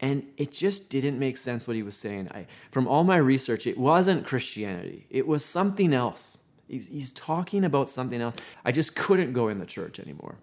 [0.00, 2.28] And it just didn't make sense what he was saying.
[2.32, 5.06] I, from all my research, it wasn't Christianity.
[5.08, 6.36] It was something else.
[6.68, 8.36] He's, he's talking about something else.
[8.64, 10.36] I just couldn't go in the church anymore.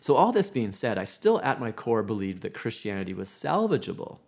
[0.00, 4.18] So, all this being said, I still at my core believed that Christianity was salvageable.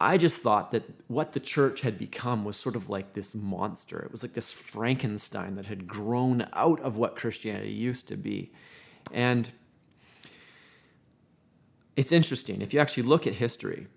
[0.00, 3.98] I just thought that what the church had become was sort of like this monster.
[3.98, 8.52] It was like this Frankenstein that had grown out of what Christianity used to be.
[9.12, 9.50] And
[11.96, 12.62] it's interesting.
[12.62, 13.88] If you actually look at history,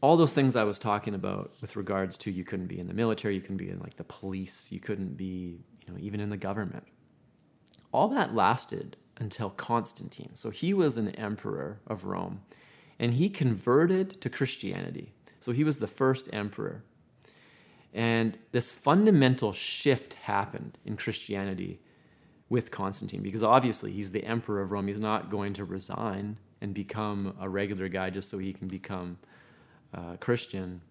[0.00, 2.94] all those things I was talking about with regards to you couldn't be in the
[2.94, 6.30] military, you couldn't be in like the police, you couldn't be, you know, even in
[6.30, 6.84] the government.
[7.92, 10.34] All that lasted until Constantine.
[10.34, 12.42] So he was an emperor of Rome
[12.98, 15.12] and he converted to Christianity.
[15.48, 16.84] So he was the first emperor.
[17.94, 21.80] And this fundamental shift happened in Christianity
[22.50, 24.88] with Constantine because obviously he's the emperor of Rome.
[24.88, 29.16] He's not going to resign and become a regular guy just so he can become
[29.94, 30.82] uh, Christian.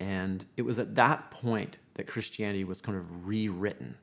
[0.00, 3.98] And it was at that point that Christianity was kind of rewritten.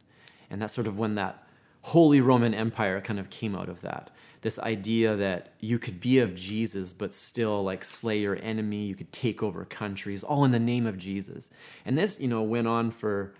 [0.49, 1.45] And that's sort of when that
[1.81, 4.11] Holy Roman Empire kind of came out of that.
[4.41, 8.95] This idea that you could be of Jesus, but still like slay your enemy, you
[8.95, 11.49] could take over countries, all in the name of Jesus.
[11.85, 13.33] And this, you know, went on for,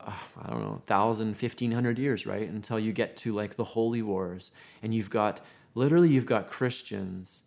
[0.00, 0.12] uh,
[0.42, 2.48] I don't know, 1,000, 1,500 years, right?
[2.48, 4.52] Until you get to like the Holy Wars.
[4.82, 5.40] And you've got,
[5.74, 7.44] literally, you've got Christians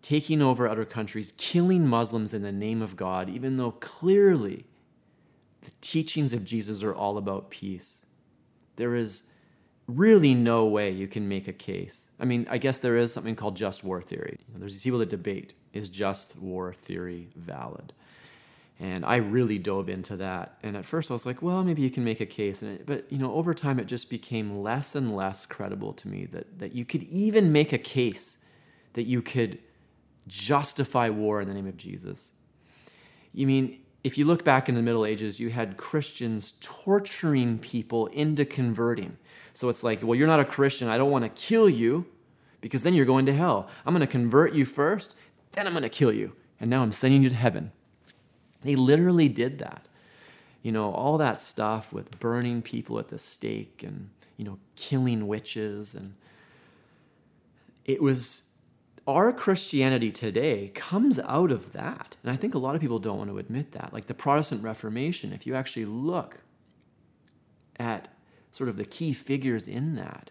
[0.00, 4.64] taking over other countries, killing Muslims in the name of God, even though clearly
[5.62, 8.05] the teachings of Jesus are all about peace.
[8.76, 9.24] There is
[9.88, 12.10] really no way you can make a case.
[12.18, 14.38] I mean, I guess there is something called just war theory.
[14.54, 17.92] There's these people that debate is just war theory valid?
[18.78, 20.58] And I really dove into that.
[20.62, 22.60] And at first I was like, well, maybe you can make a case.
[22.62, 26.08] And it, but, you know, over time it just became less and less credible to
[26.08, 28.38] me that, that you could even make a case
[28.92, 29.58] that you could
[30.26, 32.32] justify war in the name of Jesus.
[33.32, 38.06] You mean, if you look back in the Middle Ages, you had Christians torturing people
[38.06, 39.16] into converting.
[39.52, 40.86] So it's like, well, you're not a Christian.
[40.86, 42.06] I don't want to kill you
[42.60, 43.68] because then you're going to hell.
[43.84, 45.16] I'm going to convert you first,
[45.52, 46.36] then I'm going to kill you.
[46.60, 47.72] And now I'm sending you to heaven.
[48.62, 49.86] They literally did that.
[50.62, 55.26] You know, all that stuff with burning people at the stake and, you know, killing
[55.26, 55.96] witches.
[55.96, 56.14] And
[57.84, 58.44] it was
[59.06, 62.16] our Christianity today comes out of that.
[62.22, 63.92] And I think a lot of people don't want to admit that.
[63.92, 66.40] Like the Protestant Reformation, if you actually look
[67.78, 68.08] at
[68.50, 70.30] sort of the key figures in that,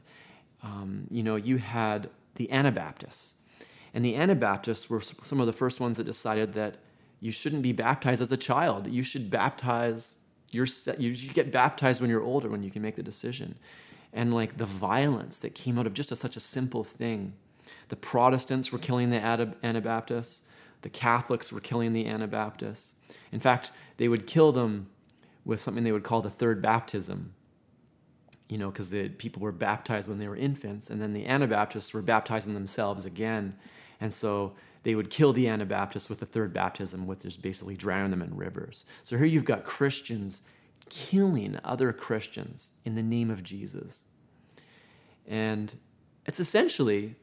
[0.62, 3.36] um, you know, you had the Anabaptists.
[3.94, 6.78] And the Anabaptists were some of the first ones that decided that
[7.22, 8.88] you shouldn't be baptized as a child.
[8.88, 10.16] You should baptize,
[10.52, 13.58] your, you should get baptized when you're older, when you can make the decision.
[14.12, 17.36] And like the violence that came out of just a, such a simple thing
[17.90, 19.20] the Protestants were killing the
[19.64, 20.44] Anabaptists.
[20.82, 22.96] The Catholics were killing the Anabaptists.
[23.32, 24.88] In fact, they would kill them
[25.44, 27.34] with something they would call the third baptism.
[28.48, 31.94] You know, because the people were baptized when they were infants, and then the Anabaptists
[31.94, 33.56] were baptizing themselves again.
[34.00, 38.12] And so they would kill the Anabaptists with the third baptism, which is basically drowning
[38.12, 38.86] them in rivers.
[39.02, 40.44] So here you've got Christians
[40.90, 44.04] killing other Christians in the name of Jesus.
[45.26, 45.76] And
[46.28, 47.16] it's essentially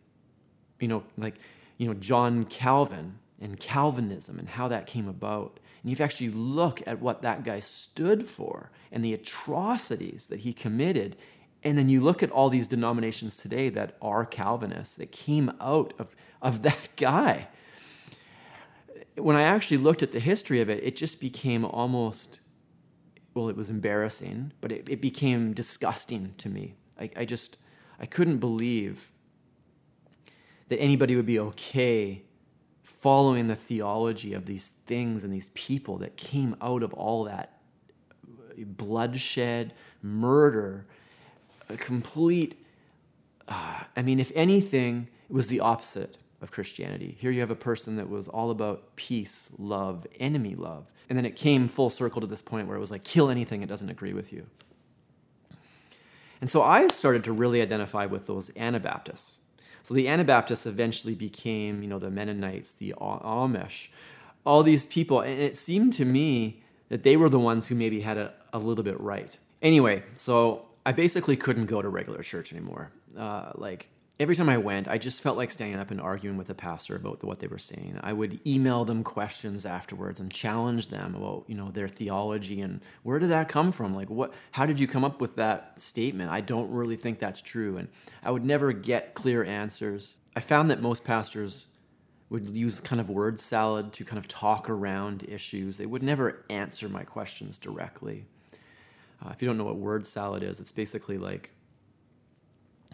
[0.82, 1.36] you know, like,
[1.78, 5.60] you know, John Calvin and Calvinism and how that came about.
[5.82, 10.52] And you actually look at what that guy stood for and the atrocities that he
[10.52, 11.16] committed.
[11.62, 15.94] And then you look at all these denominations today that are Calvinists that came out
[15.98, 17.46] of, of that guy.
[19.16, 22.40] When I actually looked at the history of it, it just became almost,
[23.34, 26.74] well, it was embarrassing, but it, it became disgusting to me.
[26.98, 27.58] I, I just,
[28.00, 29.11] I couldn't believe
[30.72, 32.22] that anybody would be okay
[32.82, 37.58] following the theology of these things and these people that came out of all that
[38.56, 40.86] bloodshed, murder,
[41.68, 42.54] a complete.
[43.46, 47.16] Uh, I mean, if anything, it was the opposite of Christianity.
[47.18, 50.90] Here you have a person that was all about peace, love, enemy love.
[51.10, 53.60] And then it came full circle to this point where it was like, kill anything
[53.60, 54.46] that doesn't agree with you.
[56.40, 59.38] And so I started to really identify with those Anabaptists.
[59.82, 63.88] So the Anabaptists eventually became, you know, the Mennonites, the Amish,
[64.44, 65.20] all these people.
[65.20, 68.58] And it seemed to me that they were the ones who maybe had a, a
[68.58, 69.36] little bit right.
[69.60, 72.92] Anyway, so I basically couldn't go to regular church anymore.
[73.16, 73.88] Uh, like,
[74.22, 76.94] every time I went, I just felt like standing up and arguing with the pastor
[76.94, 77.98] about what they were saying.
[78.04, 82.80] I would email them questions afterwards and challenge them about, you know, their theology and
[83.02, 83.96] where did that come from?
[83.96, 86.30] Like what how did you come up with that statement?
[86.30, 87.88] I don't really think that's true and
[88.22, 90.16] I would never get clear answers.
[90.36, 91.66] I found that most pastors
[92.30, 95.78] would use kind of word salad to kind of talk around issues.
[95.78, 98.26] They would never answer my questions directly.
[99.20, 101.52] Uh, if you don't know what word salad is, it's basically like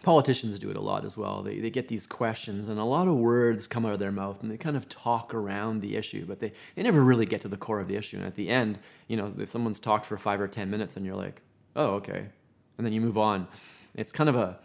[0.03, 1.41] politicians do it a lot as well.
[1.41, 4.41] They, they get these questions and a lot of words come out of their mouth
[4.41, 7.47] and they kind of talk around the issue, but they, they never really get to
[7.47, 8.17] the core of the issue.
[8.17, 11.05] And at the end, you know, if someone's talked for five or 10 minutes and
[11.05, 11.41] you're like,
[11.75, 12.27] oh, okay.
[12.77, 13.47] And then you move on.
[13.95, 14.59] It's kind of a,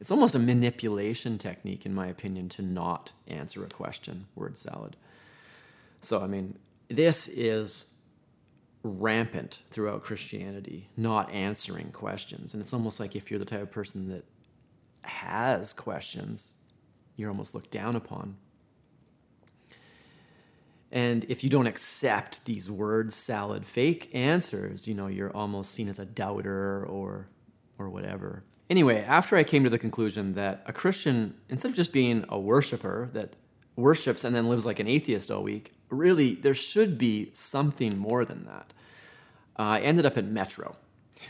[0.00, 4.96] it's almost a manipulation technique, in my opinion, to not answer a question, word salad.
[6.00, 6.56] So, I mean,
[6.88, 7.86] this is
[8.82, 12.54] rampant throughout Christianity, not answering questions.
[12.54, 14.24] And it's almost like if you're the type of person that
[15.02, 16.54] has questions,
[17.16, 18.36] you're almost looked down upon.
[20.90, 25.88] And if you don't accept these word salad fake answers, you know, you're almost seen
[25.88, 27.28] as a doubter or
[27.78, 28.42] or whatever.
[28.70, 32.38] Anyway, after I came to the conclusion that a Christian, instead of just being a
[32.38, 33.36] worshiper that
[33.76, 38.24] worships and then lives like an atheist all week, really there should be something more
[38.24, 38.72] than that.
[39.58, 40.76] Uh, I ended up at Metro.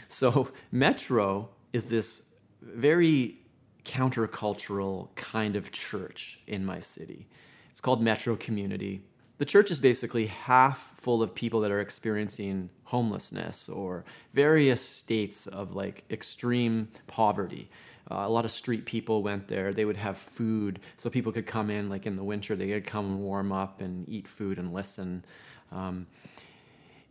[0.08, 2.26] So Metro is this
[2.60, 3.38] very
[3.84, 7.26] countercultural kind of church in my city.
[7.70, 9.02] It's called Metro Community
[9.38, 15.46] the church is basically half full of people that are experiencing homelessness or various states
[15.46, 17.70] of like extreme poverty.
[18.10, 19.72] Uh, a lot of street people went there.
[19.72, 22.86] They would have food, so people could come in, like in the winter, they could
[22.86, 25.24] come and warm up and eat food and listen.
[25.70, 26.06] Um,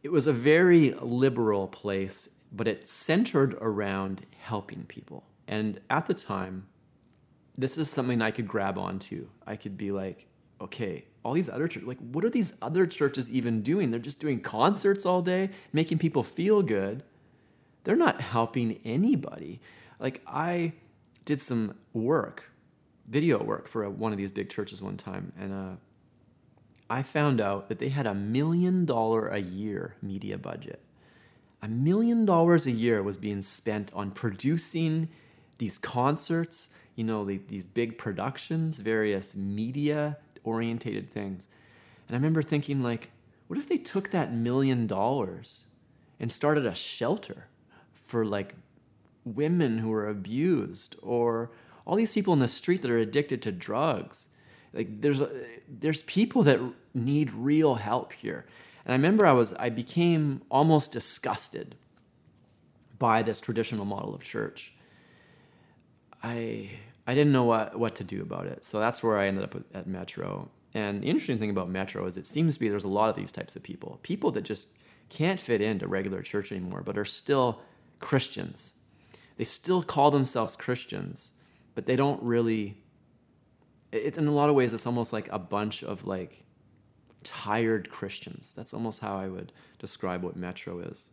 [0.03, 5.24] it was a very liberal place, but it centered around helping people.
[5.48, 6.68] And at the time,
[7.58, 9.28] this is something I could grab onto.
[9.45, 10.28] I could be like,
[10.62, 13.91] okay, all these other churches, like, what are these other churches even doing?
[13.91, 17.04] They're just doing concerts all day, making people feel good.
[17.84, 19.62] They're not helping anybody.
[20.00, 20.74] Like, I
[21.26, 22.52] did some work,
[23.10, 25.76] video work for a, one of these big churches one time, and uh,
[26.89, 30.82] I found out that they had a million dollar a year media budget.
[31.62, 35.10] A million dollars a year was being spent on producing
[35.58, 41.49] these concerts, you know, these big productions, various media orientated things.
[42.08, 43.12] And I remember thinking, like,
[43.47, 45.68] what if they took that million dollars
[46.20, 47.47] and started a shelter
[47.93, 48.55] for like
[49.26, 51.51] women who are abused or
[51.86, 54.30] all these people in the street that are addicted to drugs?
[54.74, 55.22] Like, there's
[55.68, 56.60] there's people that
[56.93, 58.45] need real help here.
[58.86, 61.76] And I remember I was I became almost disgusted
[62.97, 64.74] by this traditional model of church.
[66.28, 66.69] I
[67.07, 68.65] I didn't know what, what to do about it.
[68.65, 70.49] So that's where I ended up at Metro.
[70.73, 73.15] And the interesting thing about Metro is it seems to be there's a lot of
[73.15, 73.99] these types of people.
[74.03, 74.73] People that just
[75.09, 77.61] can't fit into regular church anymore, but are still
[77.99, 78.73] Christians.
[79.38, 81.32] They still call themselves Christians,
[81.75, 82.78] but they don't really.
[83.93, 86.43] It's in a lot of ways, it's almost like a bunch of like
[87.23, 88.51] tired Christians.
[88.53, 91.09] That's almost how I would describe what Metro is.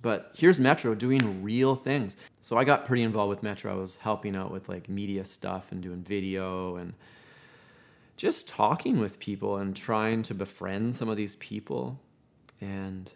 [0.00, 2.16] But here's Metro doing real things.
[2.40, 3.72] So I got pretty involved with Metro.
[3.72, 6.94] I was helping out with like media stuff and doing video and
[8.16, 12.00] just talking with people and trying to befriend some of these people.
[12.60, 13.12] And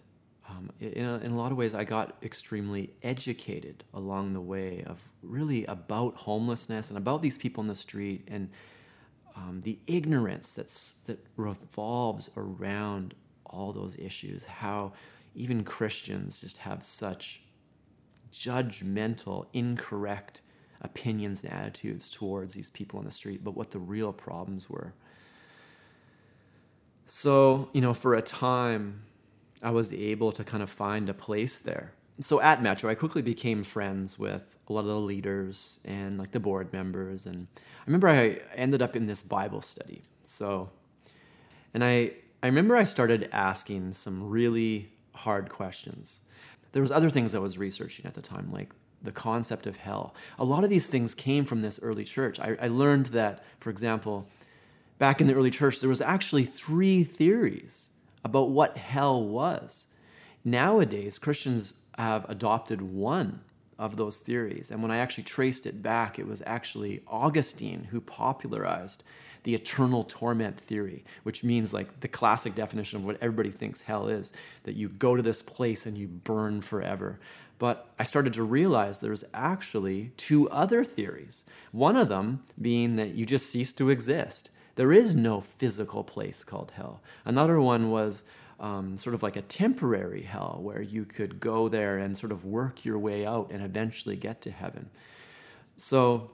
[0.49, 4.85] um, in, a, in a lot of ways, I got extremely educated along the way
[4.87, 8.51] of really about homelessness and about these people in the street and
[9.37, 13.15] um, the ignorance that's, that revolves around
[13.47, 14.47] all those issues.
[14.47, 14.93] How
[15.35, 17.43] even Christians just have such
[18.33, 20.43] judgmental, incorrect
[20.81, 24.95] opinions and attitudes towards these people on the street, but what the real problems were.
[27.07, 29.03] So, you know, for a time,
[29.63, 31.93] I was able to kind of find a place there.
[32.21, 36.33] So at Metro, I quickly became friends with a lot of the leaders and like
[36.33, 37.27] the board members.
[37.27, 40.03] And I remember I ended up in this Bible study.
[40.23, 40.71] So,
[41.75, 42.13] and I,
[42.43, 46.21] I remember I started asking some really hard questions.
[46.73, 50.15] There was other things I was researching at the time, like the concept of hell.
[50.39, 52.41] A lot of these things came from this early church.
[52.41, 54.29] I, I learned that, for example,
[54.99, 57.91] back in the early church, there was actually three theories
[58.25, 59.89] about what hell was.
[60.45, 63.41] Nowadays, Christians have adopted one
[63.79, 64.71] of those theories.
[64.71, 69.03] And when I actually traced it back, it was actually Augustine who popularized
[69.45, 74.09] the eternal torment theory, which means like the classic definition of what everybody thinks hell
[74.09, 74.33] is
[74.65, 77.19] that you go to this place and you burn forever.
[77.59, 81.45] But I started to realize there's actually two other theories.
[81.71, 84.51] One of them being that you just cease to exist.
[84.75, 87.03] There is no physical place called hell.
[87.25, 88.25] Another one was
[88.59, 92.45] um, sort of like a temporary hell where you could go there and sort of
[92.45, 94.89] work your way out and eventually get to heaven.
[95.77, 96.31] So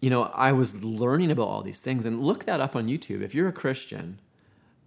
[0.00, 3.22] you know, I was learning about all these things and look that up on YouTube.
[3.22, 4.18] If you're a Christian,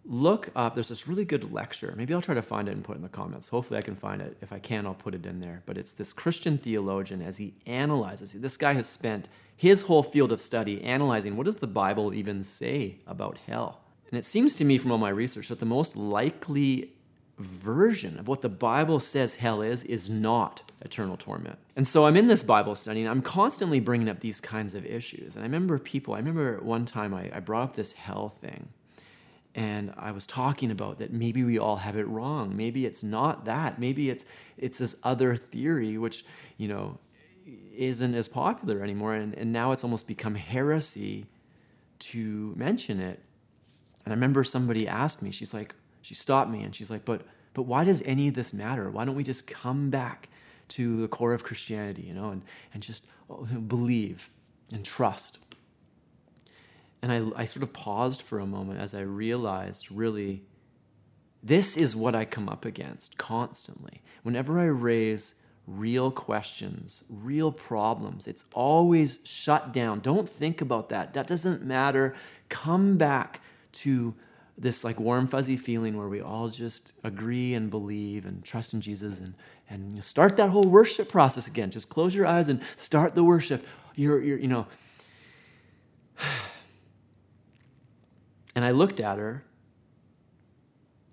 [0.05, 1.93] look up, there's this really good lecture.
[1.95, 3.49] Maybe I'll try to find it and put it in the comments.
[3.49, 4.38] Hopefully, I can find it.
[4.41, 5.61] If I can, I'll put it in there.
[5.66, 8.34] But it's this Christian theologian as he analyzes.
[8.34, 12.43] This guy has spent his whole field of study analyzing what does the Bible even
[12.43, 13.82] say about hell?
[14.09, 16.91] And it seems to me from all my research that the most likely
[17.39, 21.57] version of what the Bible says hell is is not eternal torment.
[21.75, 24.86] And so I'm in this Bible study and I'm constantly bringing up these kinds of
[24.86, 25.36] issues.
[25.36, 28.69] And I remember people, I remember one time I, I brought up this hell thing
[29.55, 32.55] and I was talking about that maybe we all have it wrong.
[32.55, 33.79] Maybe it's not that.
[33.79, 34.25] Maybe it's
[34.57, 36.25] it's this other theory which,
[36.57, 36.99] you know,
[37.75, 41.25] isn't as popular anymore and, and now it's almost become heresy
[41.99, 43.19] to mention it.
[44.05, 47.22] And I remember somebody asked me, she's like, she stopped me and she's like, but
[47.54, 48.89] but why does any of this matter?
[48.89, 50.30] Why don't we just come back
[50.70, 52.41] to the core of Christianity, you know, and,
[52.74, 54.30] and just oh, believe
[54.72, 55.39] and trust?
[57.01, 60.43] And I, I sort of paused for a moment as I realized really
[61.43, 64.01] this is what I come up against constantly.
[64.24, 65.36] Whenever I raise
[65.68, 69.99] real questions, real problems, it's always shut down.
[69.99, 71.14] Don't think about that.
[71.14, 72.16] That doesn't matter.
[72.47, 73.41] Come back
[73.74, 74.16] to
[74.58, 78.82] this like warm fuzzy feeling where we all just agree and believe and trust in
[78.82, 79.34] Jesus and
[79.70, 81.72] and you start that whole worship process again.
[81.72, 83.66] Just close your eyes and start the worship.
[83.95, 84.68] You're, you're you know.
[88.56, 89.43] And I looked at her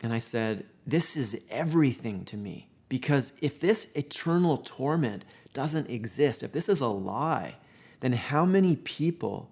[0.02, 2.68] and I said, This is everything to me.
[2.90, 7.56] Because if this eternal torment doesn't exist, if this is a lie,
[8.00, 9.50] then how many people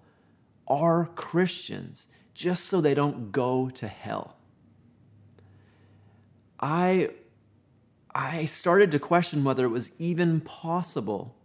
[0.67, 2.07] are Christians
[2.39, 4.37] just so they don't go to hell?
[6.57, 7.09] I,
[8.15, 11.35] I started to question whether it was even possible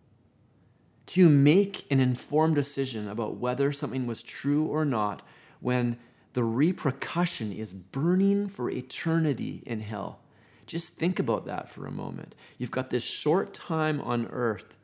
[1.06, 5.22] to make an informed decision about whether something was true or not
[5.58, 5.98] when
[6.32, 10.20] the repercussion is burning for eternity in hell.
[10.64, 12.36] Just think about that for a moment.
[12.56, 14.78] You've got this short time on earth,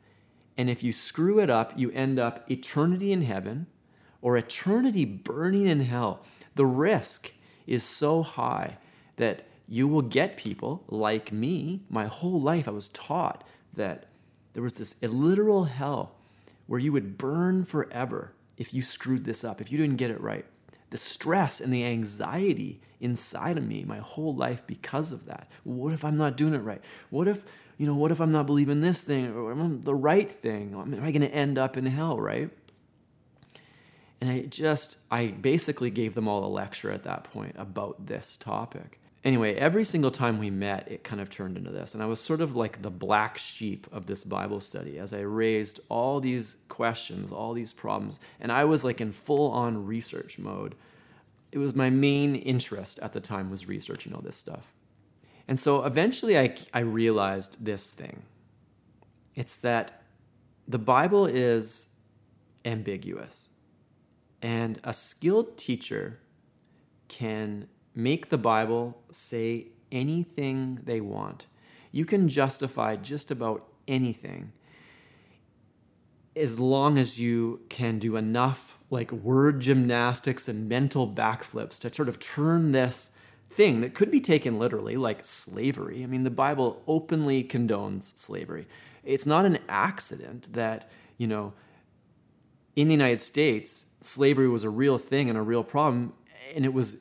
[0.57, 3.67] and if you screw it up, you end up eternity in heaven
[4.21, 6.23] or eternity burning in hell.
[6.55, 7.33] The risk
[7.65, 8.77] is so high
[9.15, 11.81] that you will get people like me.
[11.89, 13.43] My whole life, I was taught
[13.73, 14.05] that
[14.53, 16.15] there was this literal hell
[16.67, 20.19] where you would burn forever if you screwed this up, if you didn't get it
[20.21, 20.45] right
[20.91, 25.49] the stress and the anxiety inside of me my whole life because of that.
[25.63, 26.81] What if I'm not doing it right?
[27.09, 27.43] What if,
[27.77, 30.73] you know, what if I'm not believing this thing or the right thing?
[30.73, 32.51] Am I going to end up in hell, right?
[34.21, 38.37] And I just, I basically gave them all a lecture at that point about this
[38.37, 38.99] topic.
[39.23, 41.93] Anyway, every single time we met, it kind of turned into this.
[41.93, 45.21] And I was sort of like the black sheep of this Bible study as I
[45.21, 48.19] raised all these questions, all these problems.
[48.39, 50.75] And I was like in full on research mode.
[51.51, 54.73] It was my main interest at the time was researching all this stuff.
[55.47, 58.23] And so eventually I, I realized this thing.
[59.35, 60.01] It's that
[60.67, 61.89] the Bible is
[62.65, 63.49] ambiguous.
[64.41, 66.19] And a skilled teacher
[67.07, 71.47] can make the Bible say anything they want.
[71.91, 74.53] You can justify just about anything
[76.35, 82.07] as long as you can do enough like word gymnastics and mental backflips to sort
[82.07, 83.11] of turn this
[83.49, 86.03] thing that could be taken literally like slavery.
[86.03, 88.65] I mean, the Bible openly condones slavery.
[89.03, 91.53] It's not an accident that, you know,
[92.77, 96.13] in the United States, slavery was a real thing and a real problem
[96.55, 96.97] and it was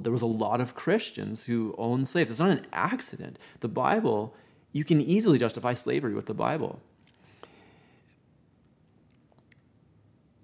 [0.00, 2.30] there was a lot of Christians who owned slaves.
[2.30, 3.38] It's not an accident.
[3.60, 4.34] The Bible,
[4.72, 6.80] you can easily justify slavery with the Bible.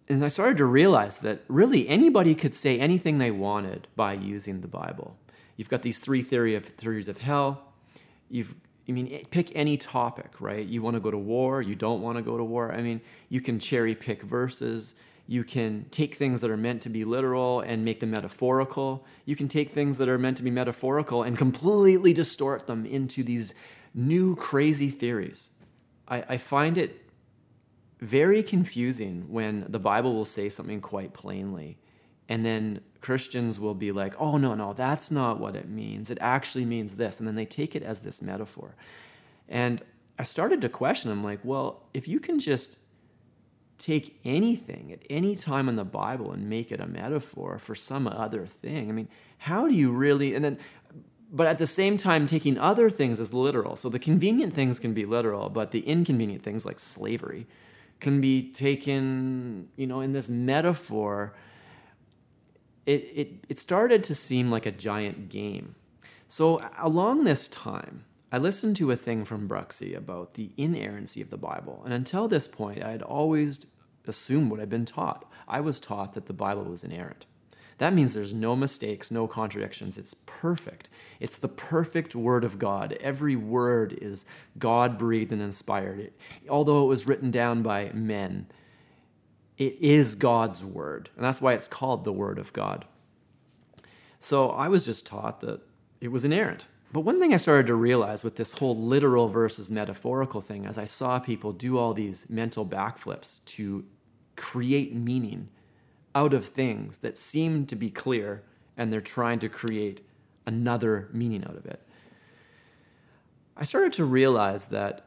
[0.08, 4.60] And I started to realize that really anybody could say anything they wanted by using
[4.60, 5.16] the Bible.
[5.56, 7.72] You've got these three theory of, theories of hell.
[8.28, 8.54] You've
[8.86, 10.66] I mean, eh, pick any topic, right?
[10.66, 12.70] You want to go to war, you don't want to go to war.
[12.70, 14.94] I mean, you can cherry pick verses.
[15.26, 19.06] You can take things that are meant to be literal and make them metaphorical.
[19.24, 23.22] You can take things that are meant to be metaphorical and completely distort them into
[23.22, 23.54] these
[23.94, 25.50] new crazy theories.
[26.06, 27.08] I, I find it
[28.00, 31.78] very confusing when the Bible will say something quite plainly
[32.28, 36.10] and then Christians will be like, oh, no, no, that's not what it means.
[36.10, 37.18] It actually means this.
[37.18, 38.74] And then they take it as this metaphor.
[39.48, 39.82] And
[40.18, 42.78] I started to question, I'm like, well, if you can just
[43.84, 48.08] take anything at any time in the Bible and make it a metaphor for some
[48.08, 48.88] other thing.
[48.88, 50.58] I mean, how do you really, and then,
[51.30, 53.76] but at the same time, taking other things as literal.
[53.76, 57.46] So the convenient things can be literal, but the inconvenient things like slavery
[58.00, 61.34] can be taken, you know, in this metaphor.
[62.86, 65.74] It, it, it started to seem like a giant game.
[66.26, 71.28] So along this time, I listened to a thing from Bruxy about the inerrancy of
[71.28, 73.66] the Bible, and until this point, I had always
[74.06, 75.30] assumed what I've been taught.
[75.46, 77.26] I was taught that the Bible was inerrant.
[77.78, 79.98] That means there's no mistakes, no contradictions.
[79.98, 80.88] It's perfect.
[81.18, 82.96] It's the perfect Word of God.
[83.00, 84.24] Every word is
[84.58, 85.98] God breathed and inspired.
[85.98, 88.46] It, although it was written down by men,
[89.58, 91.10] it is God's Word.
[91.16, 92.84] And that's why it's called the Word of God.
[94.20, 95.60] So I was just taught that
[96.00, 96.66] it was inerrant.
[96.92, 100.78] But one thing I started to realize with this whole literal versus metaphorical thing, as
[100.78, 103.84] I saw people do all these mental backflips to
[104.36, 105.48] create meaning
[106.14, 108.42] out of things that seem to be clear
[108.76, 110.04] and they're trying to create
[110.46, 111.80] another meaning out of it.
[113.56, 115.06] I started to realize that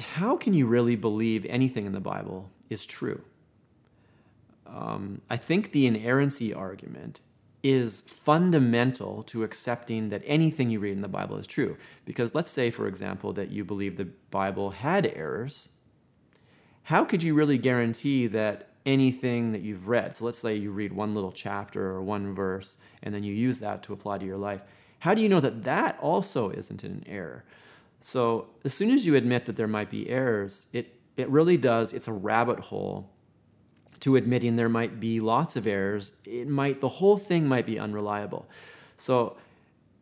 [0.00, 3.22] how can you really believe anything in the Bible is true?
[4.66, 7.20] Um, I think the inerrancy argument
[7.62, 11.76] is fundamental to accepting that anything you read in the Bible is true.
[12.04, 15.70] Because let's say, for example, that you believe the Bible had errors.
[16.84, 20.92] How could you really guarantee that anything that you've read, so let's say you read
[20.92, 24.38] one little chapter or one verse, and then you use that to apply to your
[24.38, 24.62] life,
[25.00, 27.44] how do you know that that also isn't an error?
[28.00, 31.92] So as soon as you admit that there might be errors, it, it really does,
[31.92, 33.10] it's a rabbit hole
[34.00, 36.12] to admitting there might be lots of errors.
[36.24, 38.48] It might, the whole thing might be unreliable.
[38.96, 39.36] So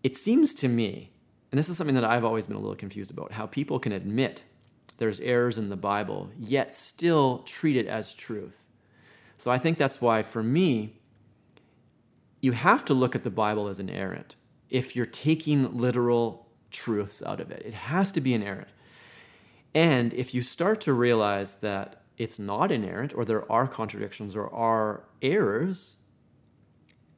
[0.02, 1.10] it seems to me,
[1.50, 3.92] and this is something that I've always been a little confused about, how people can
[3.92, 4.42] admit
[4.98, 8.65] there's errors in the Bible, yet still treat it as truth.
[9.36, 11.00] So I think that's why, for me,
[12.40, 14.36] you have to look at the Bible as inerrant
[14.70, 17.62] if you're taking literal truths out of it.
[17.64, 18.68] It has to be inerrant.
[19.74, 24.52] And if you start to realize that it's not inerrant or there are contradictions or
[24.52, 25.96] are errors,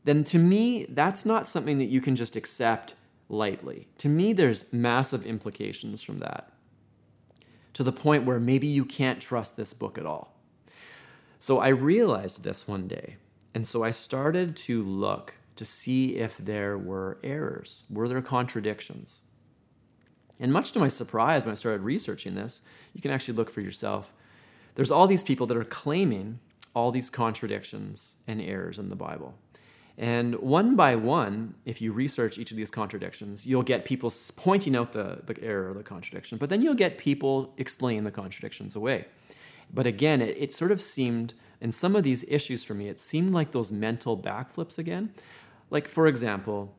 [0.04, 2.96] then to me, that's not something that you can just accept
[3.28, 3.88] lightly.
[3.98, 6.50] To me, there's massive implications from that
[7.74, 10.37] to the point where maybe you can't trust this book at all.
[11.38, 13.16] So I realized this one day.
[13.54, 17.84] And so I started to look to see if there were errors.
[17.90, 19.22] Were there contradictions?
[20.40, 22.62] And much to my surprise, when I started researching this,
[22.94, 24.12] you can actually look for yourself.
[24.76, 26.38] There's all these people that are claiming
[26.74, 29.34] all these contradictions and errors in the Bible.
[29.96, 34.76] And one by one, if you research each of these contradictions, you'll get people pointing
[34.76, 38.76] out the, the error or the contradiction, but then you'll get people explaining the contradictions
[38.76, 39.06] away.
[39.72, 43.00] But again, it, it sort of seemed, in some of these issues for me, it
[43.00, 45.12] seemed like those mental backflips again.
[45.70, 46.74] Like, for example,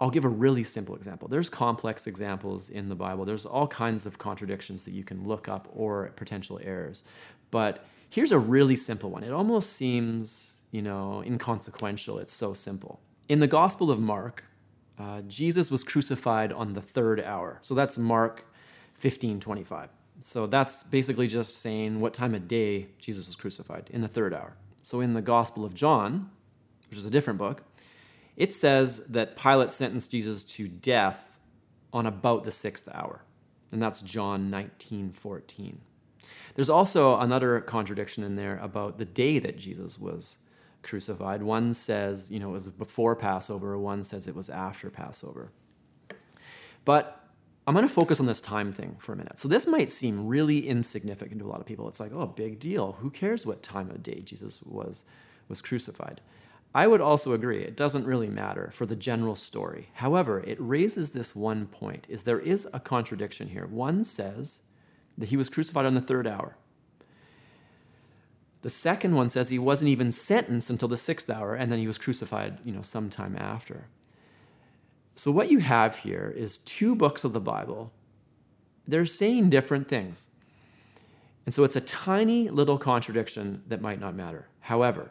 [0.00, 1.28] I'll give a really simple example.
[1.28, 3.24] There's complex examples in the Bible.
[3.24, 7.04] There's all kinds of contradictions that you can look up or potential errors.
[7.50, 9.22] But here's a really simple one.
[9.22, 12.18] It almost seems you know, inconsequential.
[12.18, 13.00] It's so simple.
[13.28, 14.44] In the Gospel of Mark,
[14.98, 17.58] uh, Jesus was crucified on the third hour.
[17.60, 18.46] So that's Mark
[18.94, 19.90] 15 25.
[20.24, 24.32] So that's basically just saying what time of day Jesus was crucified in the third
[24.32, 24.56] hour.
[24.80, 26.30] So in the Gospel of John,
[26.88, 27.64] which is a different book,
[28.36, 31.38] it says that Pilate sentenced Jesus to death
[31.92, 33.24] on about the sixth hour.
[33.72, 35.80] And that's John 19 14.
[36.54, 40.38] There's also another contradiction in there about the day that Jesus was
[40.82, 41.42] crucified.
[41.42, 45.50] One says, you know, it was before Passover, one says it was after Passover.
[46.84, 47.21] But
[47.66, 49.38] I'm going to focus on this time thing for a minute.
[49.38, 51.88] So this might seem really insignificant to a lot of people.
[51.88, 52.92] It's like, oh, big deal.
[53.00, 55.04] Who cares what time of day Jesus was
[55.48, 56.20] was crucified?
[56.74, 57.62] I would also agree.
[57.62, 59.90] It doesn't really matter for the general story.
[59.94, 63.66] However, it raises this one point is there is a contradiction here.
[63.66, 64.62] One says
[65.18, 66.56] that he was crucified on the third hour.
[68.62, 71.86] The second one says he wasn't even sentenced until the sixth hour, and then he
[71.86, 73.88] was crucified, you know, sometime after.
[75.14, 77.92] So what you have here is two books of the Bible.
[78.86, 80.28] They're saying different things.
[81.44, 84.48] And so it's a tiny little contradiction that might not matter.
[84.60, 85.10] However,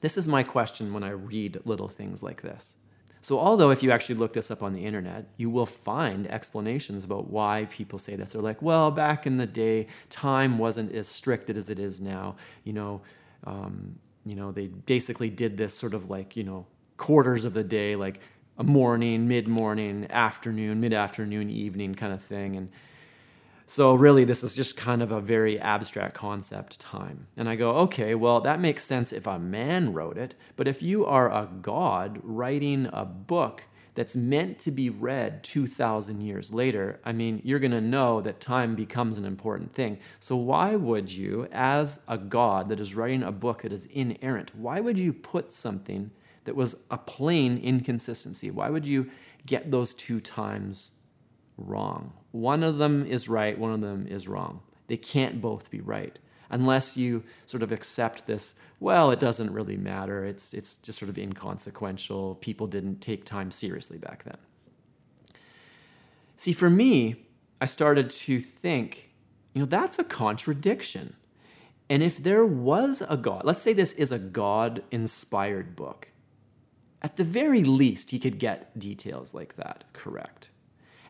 [0.00, 2.76] this is my question when I read little things like this.
[3.20, 7.04] So, although if you actually look this up on the internet, you will find explanations
[7.04, 8.32] about why people say this.
[8.32, 12.36] They're like, well, back in the day, time wasn't as strict as it is now.
[12.64, 13.00] You know,
[13.44, 16.66] um, you know, they basically did this sort of like, you know,
[16.98, 18.20] quarters of the day, like
[18.56, 22.56] a morning, mid morning, afternoon, mid afternoon, evening kind of thing.
[22.56, 22.68] And
[23.66, 27.28] so, really, this is just kind of a very abstract concept, time.
[27.36, 30.82] And I go, okay, well, that makes sense if a man wrote it, but if
[30.82, 37.00] you are a God writing a book that's meant to be read 2,000 years later,
[37.04, 39.98] I mean, you're going to know that time becomes an important thing.
[40.18, 44.54] So, why would you, as a God that is writing a book that is inerrant,
[44.54, 46.10] why would you put something
[46.44, 48.50] that was a plain inconsistency?
[48.50, 49.10] Why would you
[49.46, 50.92] get those two times
[51.56, 52.12] wrong?
[52.32, 54.60] One of them is right, one of them is wrong.
[54.86, 56.18] They can't both be right
[56.50, 60.24] unless you sort of accept this, well, it doesn't really matter.
[60.24, 62.36] It's, it's just sort of inconsequential.
[62.36, 64.36] People didn't take time seriously back then.
[66.36, 67.26] See, for me,
[67.60, 69.10] I started to think,
[69.52, 71.16] you know, that's a contradiction.
[71.88, 76.10] And if there was a God, let's say this is a God inspired book,
[77.04, 80.50] at the very least, he could get details like that correct.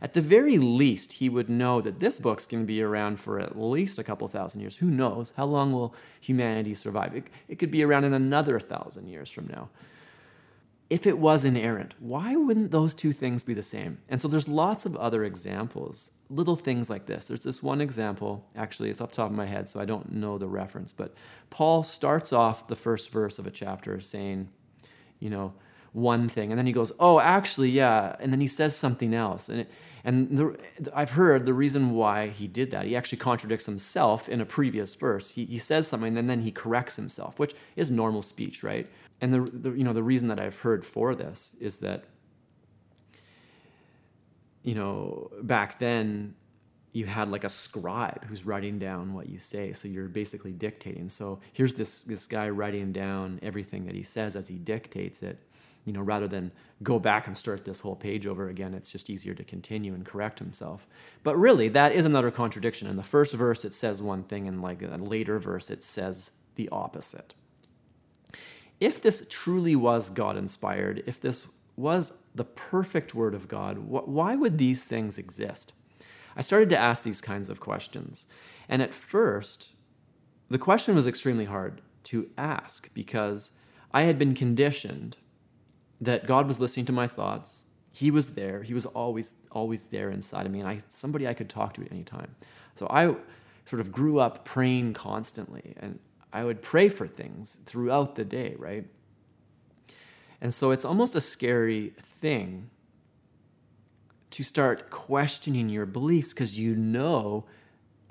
[0.05, 3.41] at the very least, he would know that this book's going to be around for
[3.41, 4.77] at least a couple thousand years.
[4.77, 5.33] Who knows?
[5.35, 7.17] How long will humanity survive?
[7.17, 9.71] It, it could be around in another thousand years from now.
[10.91, 13.97] If it was inerrant, why wouldn't those two things be the same?
[14.11, 17.25] And so there's lots of other examples, little things like this.
[17.25, 20.37] There's this one example, actually, it's the top of my head, so I don't know
[20.37, 21.15] the reference, but
[21.49, 24.51] Paul starts off the first verse of a chapter saying,
[25.19, 25.55] you know,
[25.95, 29.49] one thing, and then he goes, "Oh, actually, yeah," and then he says something else,
[29.49, 29.71] and it,
[30.03, 30.59] and the,
[30.93, 32.85] I've heard the reason why he did that.
[32.85, 35.31] He actually contradicts himself in a previous verse.
[35.31, 38.89] He, he says something, and then he corrects himself, which is normal speech, right?
[39.21, 42.05] And the, the you know the reason that I've heard for this is that
[44.65, 46.35] you know back then
[46.93, 51.09] you had like a scribe who's writing down what you say so you're basically dictating
[51.09, 55.39] so here's this this guy writing down everything that he says as he dictates it
[55.85, 56.51] you know, rather than
[56.83, 60.05] go back and start this whole page over again, it's just easier to continue and
[60.05, 60.87] correct himself.
[61.23, 62.89] But really, that is another contradiction.
[62.89, 66.31] In the first verse, it says one thing, and like a later verse, it says
[66.55, 67.35] the opposite.
[68.81, 74.35] If this truly was God inspired, if this was the perfect word of God, why
[74.37, 75.73] would these things exist?
[76.37, 78.27] I started to ask these kinds of questions.
[78.69, 79.73] And at first,
[80.49, 83.53] the question was extremely hard to ask because
[83.93, 85.17] I had been conditioned
[86.01, 87.65] that God was listening to my thoughts.
[87.93, 88.63] He was there.
[88.63, 91.83] He was always always there inside of me, and I somebody I could talk to
[91.83, 92.35] at any time.
[92.75, 93.15] So I
[93.65, 96.01] sort of grew up praying constantly, and
[96.33, 98.87] I would pray for things throughout the day, right?
[100.41, 102.71] And so it's almost a scary thing
[104.31, 107.47] to start questioning your beliefs because you know,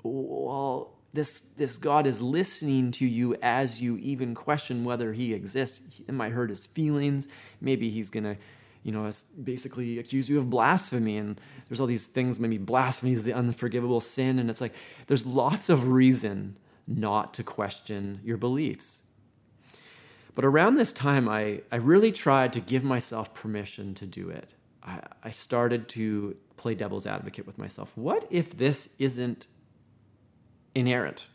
[0.02, 6.00] well, this, this God is listening to you as you even question whether he exists.
[6.06, 7.28] It might hurt his feelings.
[7.60, 8.36] Maybe he's going to,
[8.82, 9.08] you know,
[9.42, 11.16] basically accuse you of blasphemy.
[11.16, 14.40] And there's all these things, maybe blasphemy is the unforgivable sin.
[14.40, 14.74] And it's like,
[15.06, 16.56] there's lots of reason
[16.86, 19.04] not to question your beliefs.
[20.34, 24.52] But around this time, I, I really tried to give myself permission to do it.
[24.82, 27.96] I, I started to play devil's advocate with myself.
[27.96, 29.46] What if this isn't
[30.74, 31.28] inerrant.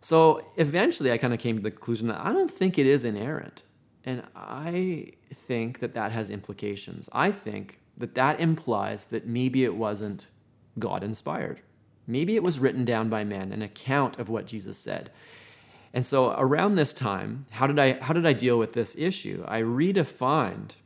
[0.00, 3.04] So eventually, I kind of came to the conclusion that I don't think it is
[3.04, 3.62] inerrant.
[4.04, 7.08] And I think that that has implications.
[7.12, 10.28] I think that that implies that maybe it wasn't
[10.78, 11.60] God inspired.
[12.06, 15.10] Maybe it was written down by men, an account of what Jesus said.
[15.92, 19.44] And so around this time, how did I how did I deal with this issue?
[19.48, 20.76] I redefined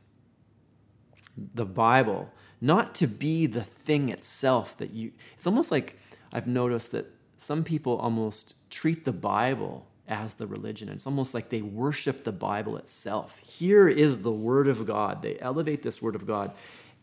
[1.53, 5.99] the Bible not to be the thing itself that you it's almost like
[6.31, 7.07] I've noticed that
[7.37, 10.89] some people almost treat the Bible as the religion.
[10.89, 13.39] It's almost like they worship the Bible itself.
[13.39, 15.21] Here is the Word of God.
[15.21, 16.51] They elevate this Word of God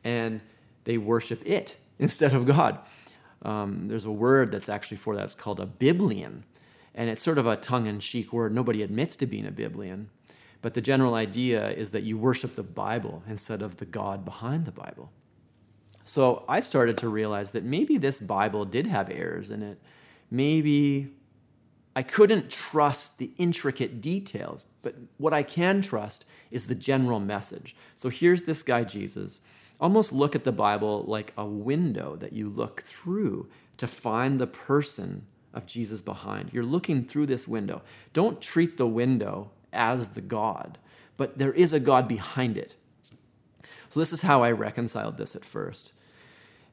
[0.04, 0.40] and
[0.84, 2.78] they worship it instead of God.
[3.42, 5.24] Um, there's a word that's actually for that.
[5.24, 6.42] It's called a Biblian.
[6.94, 8.52] And it's sort of a tongue in cheek word.
[8.52, 10.06] Nobody admits to being a Biblian.
[10.60, 14.64] But the general idea is that you worship the Bible instead of the God behind
[14.64, 15.12] the Bible.
[16.08, 19.78] So I started to realize that maybe this Bible did have errors in it.
[20.30, 21.08] Maybe
[21.94, 27.76] I couldn't trust the intricate details, but what I can trust is the general message.
[27.94, 29.42] So here's this guy, Jesus.
[29.82, 34.46] Almost look at the Bible like a window that you look through to find the
[34.46, 36.54] person of Jesus behind.
[36.54, 37.82] You're looking through this window.
[38.14, 40.78] Don't treat the window as the God,
[41.18, 42.76] but there is a God behind it.
[43.90, 45.92] So, this is how I reconciled this at first.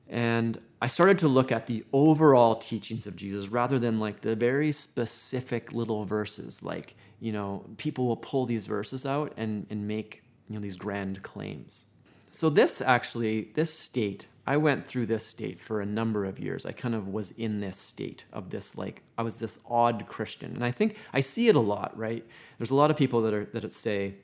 [0.09, 4.35] And I started to look at the overall teachings of Jesus rather than like the
[4.35, 6.61] very specific little verses.
[6.61, 10.77] Like, you know, people will pull these verses out and, and make, you know, these
[10.77, 11.85] grand claims.
[12.29, 16.65] So, this actually, this state, I went through this state for a number of years.
[16.65, 20.53] I kind of was in this state of this, like, I was this odd Christian.
[20.53, 22.25] And I think I see it a lot, right?
[22.57, 24.15] There's a lot of people that are, that say,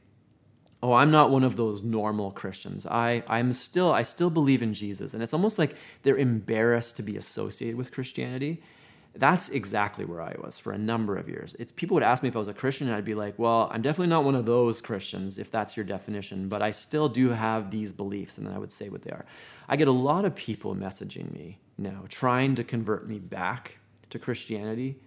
[0.84, 2.86] oh i'm not one of those normal christians.
[2.86, 5.14] I i'm still i still believe in jesus.
[5.14, 8.62] And it's almost like they're embarrassed to be associated with christianity.
[9.14, 11.56] That's exactly where i was for a number of years.
[11.60, 13.70] It's people would ask me if i was a christian and i'd be like well
[13.72, 17.30] i'm definitely not one of those christians if that's your definition but i still do
[17.30, 19.26] have these beliefs and then i would say what they are.
[19.68, 23.80] I get a lot of people messaging me now trying to convert me back
[24.10, 24.98] to christianity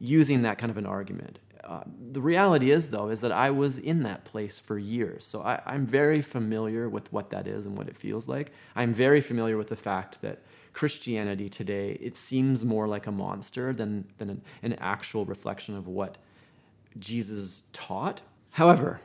[0.00, 1.82] using that kind of an argument uh,
[2.12, 5.24] the reality is, though, is that I was in that place for years.
[5.24, 8.52] So I, I'm very familiar with what that is and what it feels like.
[8.76, 10.42] I'm very familiar with the fact that
[10.72, 15.88] Christianity today, it seems more like a monster than, than an, an actual reflection of
[15.88, 16.18] what
[16.98, 18.22] Jesus taught.
[18.52, 19.00] However,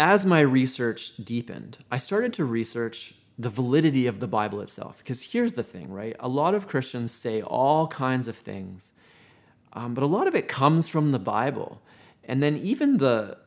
[0.00, 4.98] as my research deepened, I started to research the validity of the Bible itself.
[4.98, 6.16] Because here's the thing, right?
[6.20, 8.92] A lot of Christians say all kinds of things,
[9.72, 11.82] um, but a lot of it comes from the Bible.
[12.24, 13.38] And then even the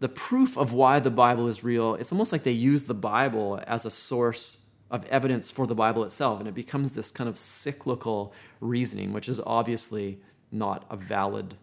[0.00, 3.60] the proof of why the Bible is real, it's almost like they use the Bible
[3.66, 4.58] as a source
[4.92, 6.38] of evidence for the Bible itself.
[6.38, 10.20] And it becomes this kind of cyclical reasoning, which is obviously
[10.52, 11.56] not a valid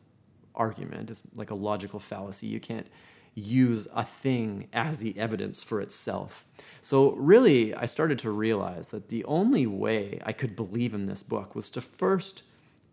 [0.54, 1.10] argument.
[1.10, 2.48] It's like a logical fallacy.
[2.48, 2.88] You can't
[3.36, 6.46] use a thing as the evidence for itself.
[6.82, 11.24] So, really, I started to realize that the only way I could believe in this
[11.24, 12.44] book was to first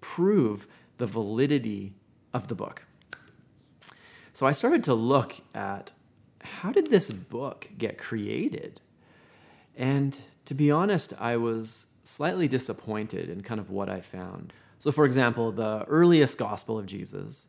[0.01, 0.67] prove
[1.03, 1.95] the validity
[2.33, 2.85] of the book.
[4.33, 5.91] So, I started to look at
[6.43, 8.81] how did this book get created?
[9.77, 14.53] And to be honest, I was slightly disappointed in kind of what I found.
[14.79, 17.49] So, for example, the earliest gospel of Jesus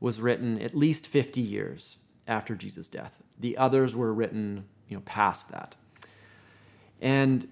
[0.00, 3.22] was written at least 50 years after Jesus' death.
[3.38, 5.76] The others were written, you know, past that.
[7.02, 7.46] And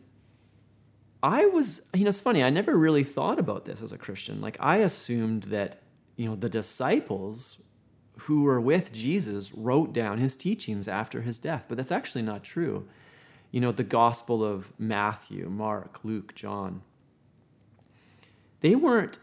[1.22, 4.40] I was, you know, it's funny, I never really thought about this as a Christian.
[4.40, 5.80] Like, I assumed that,
[6.16, 7.62] you know, the disciples
[8.18, 12.42] who were with Jesus wrote down his teachings after his death, but that's actually not
[12.42, 12.88] true.
[13.50, 16.82] You know, the Gospel of Matthew, Mark, Luke, John,
[18.60, 19.18] they weren't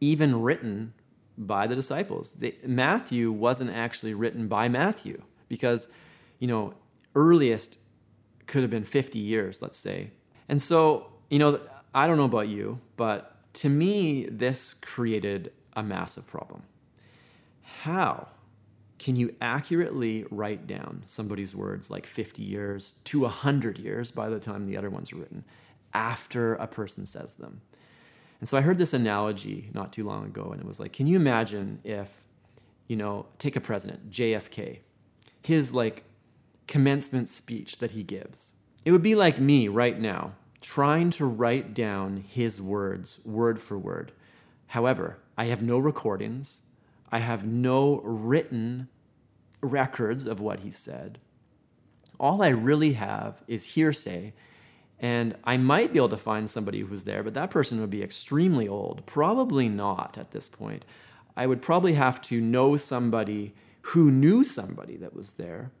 [0.00, 0.94] even written
[1.36, 2.32] by the disciples.
[2.32, 5.88] They, Matthew wasn't actually written by Matthew because,
[6.38, 6.74] you know,
[7.14, 7.78] earliest
[8.46, 10.10] could have been 50 years, let's say.
[10.48, 11.60] And so, you know,
[11.94, 16.64] I don't know about you, but to me, this created a massive problem.
[17.82, 18.28] How
[18.98, 24.40] can you accurately write down somebody's words like 50 years to 100 years by the
[24.40, 25.44] time the other ones are written
[25.92, 27.60] after a person says them?
[28.40, 31.06] And so I heard this analogy not too long ago, and it was like, can
[31.06, 32.10] you imagine if,
[32.88, 34.78] you know, take a president, JFK,
[35.42, 36.04] his like
[36.66, 38.54] commencement speech that he gives?
[38.84, 40.32] It would be like me right now
[40.64, 44.10] trying to write down his words word for word.
[44.68, 46.62] However, I have no recordings,
[47.12, 48.88] I have no written
[49.60, 51.18] records of what he said.
[52.18, 54.32] All I really have is hearsay
[54.98, 58.02] and I might be able to find somebody who's there, but that person would be
[58.02, 59.04] extremely old.
[59.04, 60.86] Probably not at this point.
[61.36, 65.72] I would probably have to know somebody who knew somebody that was there.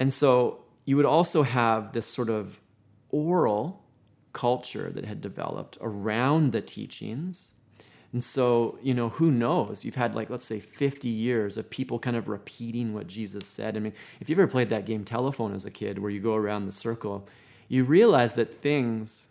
[0.00, 2.60] And so you would also have this sort of
[3.10, 3.82] oral
[4.32, 7.54] culture that had developed around the teachings.
[8.12, 9.84] And so, you know, who knows?
[9.84, 13.76] You've had like, let's say, 50 years of people kind of repeating what Jesus said.
[13.76, 16.34] I mean, if you've ever played that game telephone as a kid where you go
[16.34, 17.28] around the circle
[17.70, 19.28] you realize that things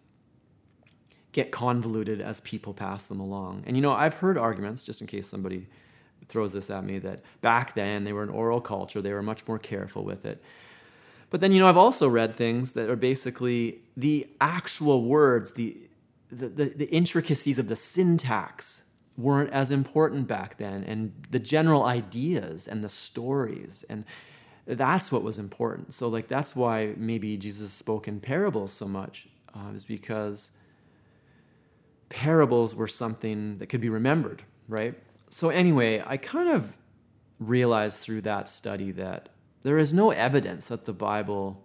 [1.33, 3.63] get convoluted as people pass them along.
[3.67, 5.67] And you know, I've heard arguments, just in case somebody
[6.29, 9.45] throws this at me, that back then they were an oral culture, they were much
[9.45, 10.41] more careful with it.
[11.29, 15.77] But then, you know, I've also read things that are basically the actual words, the,
[16.31, 18.83] the, the, the intricacies of the syntax
[19.17, 24.05] weren't as important back then, and the general ideas and the stories and
[24.77, 25.93] that's what was important.
[25.93, 30.51] So like that's why maybe Jesus spoke in parables so much, uh, is because
[32.09, 34.93] parables were something that could be remembered, right?
[35.29, 36.77] So anyway, I kind of
[37.39, 39.29] realized through that study that
[39.61, 41.63] there is no evidence that the Bible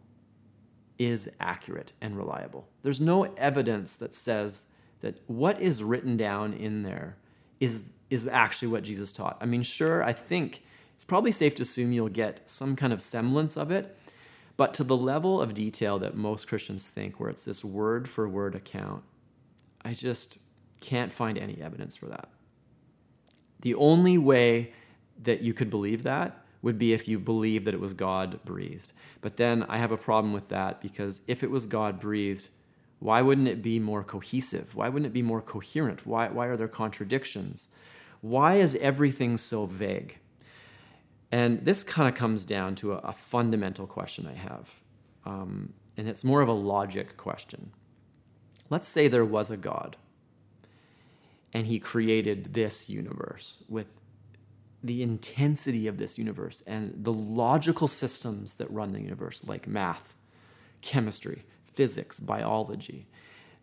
[0.99, 2.69] is accurate and reliable.
[2.83, 4.67] There's no evidence that says
[5.01, 7.17] that what is written down in there
[7.61, 9.37] is is actually what Jesus taught.
[9.41, 10.63] I mean, sure, I think
[10.95, 13.97] it's probably safe to assume you'll get some kind of semblance of it,
[14.57, 18.29] but to the level of detail that most Christians think, where it's this word for
[18.29, 19.03] word account,
[19.85, 20.39] I just
[20.81, 22.29] can't find any evidence for that.
[23.63, 24.73] The only way
[25.23, 28.93] that you could believe that would be if you believe that it was God breathed.
[29.21, 32.49] But then I have a problem with that because if it was God breathed,
[32.99, 34.75] why wouldn't it be more cohesive?
[34.75, 36.07] Why wouldn't it be more coherent?
[36.07, 37.69] Why, why are there contradictions?
[38.23, 40.19] Why is everything so vague?
[41.31, 44.75] And this kind of comes down to a, a, fundamental question I have.
[45.27, 47.73] Um, and it's more of a logic question.
[48.71, 49.97] Let's say there was a God
[51.53, 53.87] and he created this universe with
[54.85, 60.15] the intensity of this universe and the logical systems that run the universe, like math,
[60.83, 63.07] chemistry, physics, biology.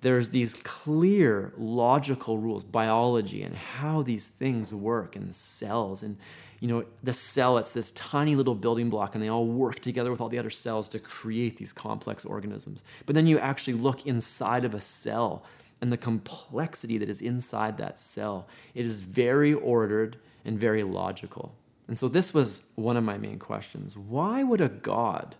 [0.01, 6.17] There's these clear logical rules, biology, and how these things work, and cells, and
[6.59, 10.11] you know, the cell, it's this tiny little building block, and they all work together
[10.11, 12.83] with all the other cells to create these complex organisms.
[13.05, 15.43] But then you actually look inside of a cell
[15.81, 18.47] and the complexity that is inside that cell.
[18.75, 21.55] It is very ordered and very logical.
[21.87, 23.97] And so this was one of my main questions.
[23.97, 25.35] Why would a God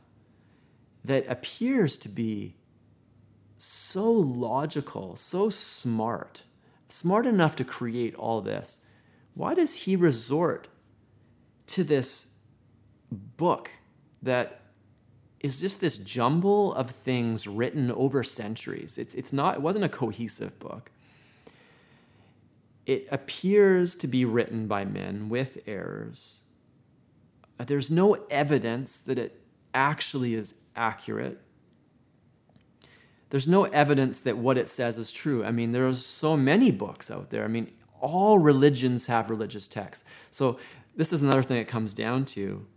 [1.05, 2.55] that appears to be
[3.57, 6.43] so logical, so smart,
[6.89, 8.79] smart enough to create all this,
[9.33, 10.67] why does he resort
[11.67, 12.27] to this
[13.11, 13.69] book
[14.21, 14.60] that
[15.41, 18.97] is just this jumble of things written over centuries?
[18.97, 20.91] It's, it's not, it wasn't a cohesive book.
[22.85, 26.41] It appears to be written by men with errors.
[27.59, 29.41] Uh, there's no evidence that it
[29.73, 31.39] actually is accurate
[33.31, 35.43] there's no evidence that what it says is true.
[35.43, 37.45] I mean, there are so many books out there.
[37.45, 37.71] I mean,
[38.01, 40.03] all religions have religious texts.
[40.31, 40.59] So
[40.97, 42.67] this is another thing it comes down to.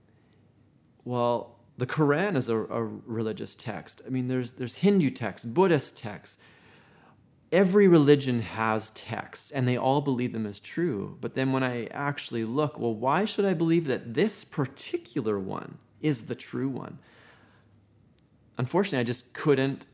[1.04, 4.02] Well, the Quran is a, a religious text.
[4.06, 6.38] I mean, there's there's Hindu texts, Buddhist texts.
[7.52, 11.16] Every religion has texts, and they all believe them as true.
[11.20, 15.78] But then when I actually look, well, why should I believe that this particular one
[16.00, 16.98] is the true one?
[18.58, 19.86] Unfortunately, I just couldn't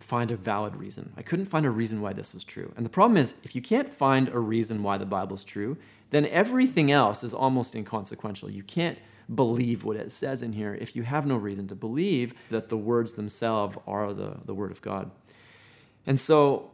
[0.00, 1.12] find a valid reason.
[1.16, 2.72] I couldn't find a reason why this was true.
[2.76, 5.78] And the problem is, if you can't find a reason why the Bible's true,
[6.10, 8.50] then everything else is almost inconsequential.
[8.50, 8.98] You can't
[9.34, 12.76] believe what it says in here if you have no reason to believe that the
[12.76, 15.10] words themselves are the, the Word of God.
[16.06, 16.72] And so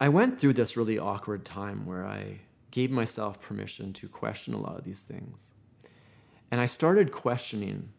[0.00, 2.40] I went through this really awkward time where I
[2.70, 5.54] gave myself permission to question a lot of these things.
[6.50, 7.90] And I started questioning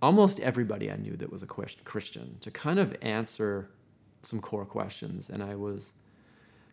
[0.00, 3.70] almost everybody I knew that was a Christian to kind of answer
[4.22, 5.30] some core questions.
[5.30, 5.94] And I was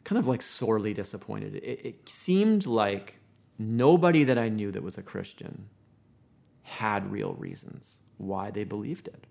[0.03, 1.55] kind of like sorely disappointed.
[1.55, 3.19] It, it seemed like
[3.59, 5.69] nobody that I knew that was a Christian
[6.63, 9.27] had real reasons why they believed it.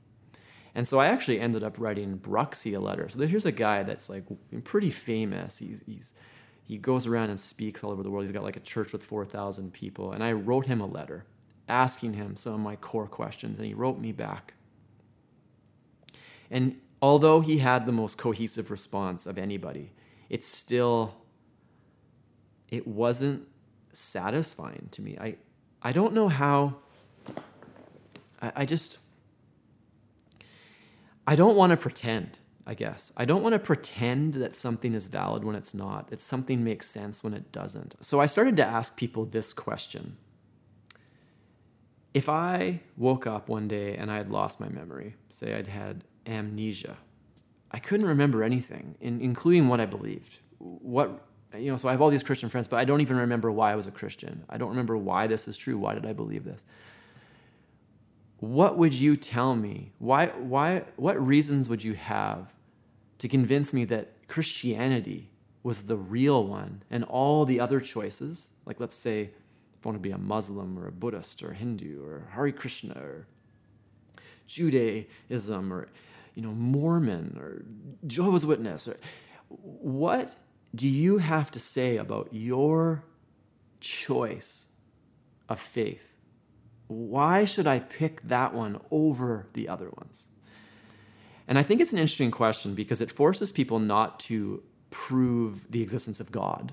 [0.74, 3.09] And so I actually ended up writing Bruxy a letter.
[3.09, 4.24] So here's a guy that's like
[4.64, 5.59] pretty famous.
[5.59, 6.14] He's, he's
[6.68, 8.24] he goes around and speaks all over the world.
[8.24, 10.12] He's got like a church with 4,000 people.
[10.12, 11.24] And I wrote him a letter
[11.66, 14.55] asking him some of my core questions, and he wrote me back.
[16.51, 19.93] And although he had the most cohesive response of anybody,
[20.29, 21.14] it still
[22.70, 23.49] it wasn't
[23.93, 25.16] satisfying to me.
[25.20, 25.36] I
[25.82, 26.76] I don't know how
[28.41, 28.99] I, I just
[31.26, 33.12] I don't want to pretend, I guess.
[33.16, 36.86] I don't want to pretend that something is valid when it's not, that something makes
[36.86, 37.97] sense when it doesn't.
[38.01, 40.16] So I started to ask people this question
[42.14, 46.05] if I woke up one day and I had lost my memory, say I'd had
[46.26, 46.97] amnesia,
[47.70, 50.39] I couldn't remember anything, in, including what I believed.
[50.59, 53.51] What you know, so I have all these Christian friends, but I don't even remember
[53.51, 54.45] why I was a Christian.
[54.49, 55.79] I don't remember why this is true.
[55.79, 56.67] Why did I believe this?
[58.41, 59.93] What would you tell me?
[59.99, 62.55] Why why what reasons would you have
[63.19, 65.31] to convince me that Christianity
[65.63, 69.31] was the real one and all the other choices, like let's say
[69.79, 72.95] if I want to be a Muslim or a Buddhist or Hindu or Hare Krishna
[72.95, 73.27] or
[74.47, 75.89] Judaism or
[76.35, 77.65] you know Mormon or
[78.07, 78.97] Jehovah's Witness or
[79.49, 80.35] what
[80.75, 83.05] do you have to say about your
[83.81, 84.69] choice
[85.49, 86.16] of faith?
[86.87, 90.29] Why should I pick that one over the other ones?
[91.47, 95.83] And I think it's an interesting question because it forces people not to prove the
[95.83, 96.73] existence of God,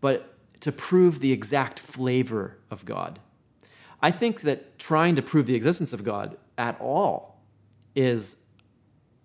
[0.00, 3.20] but to prove the exact flavor of God.
[4.00, 7.40] I think that trying to prove the existence of God at all
[7.94, 8.36] is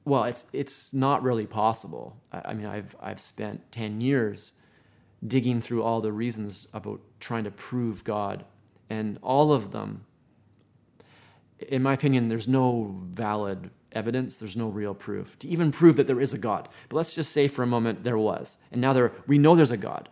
[0.08, 2.18] well, it's it's not really possible.
[2.32, 4.54] I, I mean, I've I've spent ten years
[5.26, 8.46] digging through all the reasons about trying to prove God,
[8.90, 10.06] and all of them,
[11.68, 14.38] in my opinion, there's no valid evidence.
[14.40, 16.70] There's no real proof to even prove that there is a God.
[16.90, 19.72] But let's just say for a moment there was, and now there we know there's
[19.72, 20.10] a God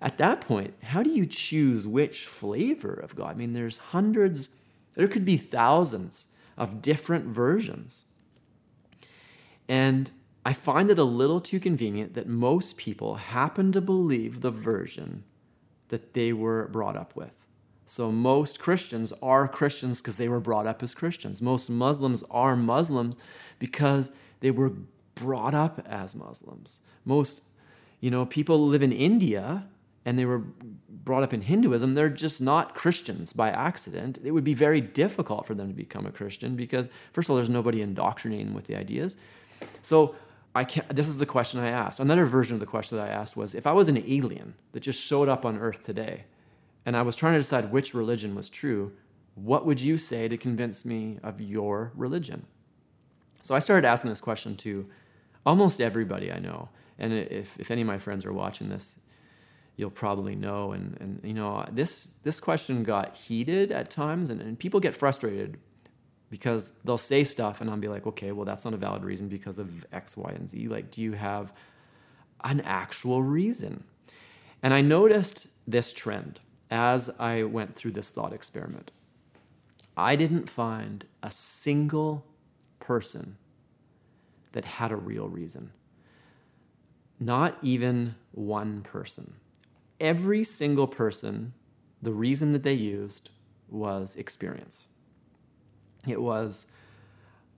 [0.00, 3.30] at that point, how do you choose which flavor of God?
[3.30, 4.50] I mean, there's hundreds,
[4.94, 8.04] there could be thousands of different versions.
[9.68, 10.10] And
[10.44, 15.24] I find it a little too convenient that most people happen to believe the version
[15.88, 17.46] that they were brought up with.
[17.84, 21.40] So most Christians are Christians because they were brought up as Christians.
[21.40, 23.16] Most Muslims are Muslims
[23.58, 24.72] because they were
[25.14, 26.80] brought up as Muslims.
[27.04, 27.42] Most,
[28.00, 29.66] you know, people live in India
[30.04, 30.42] and they were
[30.88, 34.18] brought up in Hinduism, they're just not Christians by accident.
[34.22, 37.36] It would be very difficult for them to become a Christian because, first of all,
[37.36, 39.16] there's nobody indoctrinating them with the ideas.
[39.82, 40.14] So,
[40.54, 42.00] I can't, this is the question I asked.
[42.00, 44.80] Another version of the question that I asked was if I was an alien that
[44.80, 46.24] just showed up on Earth today
[46.84, 48.92] and I was trying to decide which religion was true,
[49.34, 52.46] what would you say to convince me of your religion?
[53.42, 54.88] So I started asking this question to
[55.46, 56.70] almost everybody I know.
[56.98, 58.98] And if, if any of my friends are watching this,
[59.76, 60.72] you'll probably know.
[60.72, 64.94] And, and you know, this, this question got heated at times, and, and people get
[64.94, 65.58] frustrated
[66.30, 69.28] because they'll say stuff, and I'll be like, okay, well, that's not a valid reason
[69.28, 70.68] because of X, Y, and Z.
[70.68, 71.52] Like, do you have
[72.44, 73.84] an actual reason?
[74.62, 78.92] And I noticed this trend as I went through this thought experiment.
[79.96, 82.24] I didn't find a single
[82.78, 83.36] person
[84.52, 85.72] that had a real reason.
[87.18, 89.34] Not even one person.
[90.00, 91.52] Every single person,
[92.00, 93.30] the reason that they used
[93.68, 94.88] was experience.
[96.08, 96.66] It was,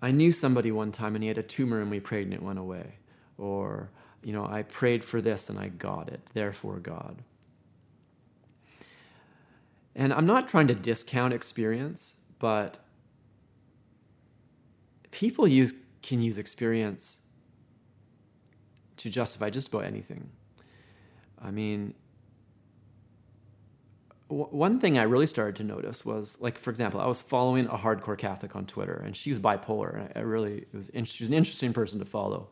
[0.03, 2.43] I knew somebody one time and he had a tumor and we prayed and it
[2.43, 2.95] went away.
[3.39, 3.91] Or,
[4.23, 7.17] you know, I prayed for this and I got it, therefore God.
[9.95, 12.79] And I'm not trying to discount experience, but
[15.11, 17.21] people use can use experience
[18.97, 20.31] to justify just about anything.
[21.43, 21.95] I mean,
[24.31, 27.77] one thing I really started to notice was, like, for example, I was following a
[27.77, 29.95] hardcore Catholic on Twitter, and she's bipolar.
[29.99, 32.49] And I really, it was, she was an interesting person to follow.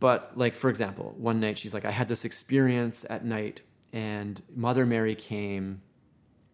[0.00, 3.62] But, like, for example, one night she's like, I had this experience at night,
[3.92, 5.82] and Mother Mary came,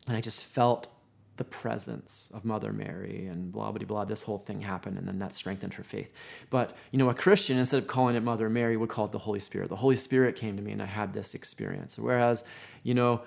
[0.06, 0.88] and I just felt
[1.36, 4.04] the presence of Mother Mary and blah, blah, blah.
[4.04, 6.12] This whole thing happened, and then that strengthened her faith.
[6.48, 9.18] But, you know, a Christian, instead of calling it Mother Mary, would call it the
[9.18, 9.68] Holy Spirit.
[9.68, 11.98] The Holy Spirit came to me, and I had this experience.
[11.98, 12.44] Whereas,
[12.82, 13.22] you know,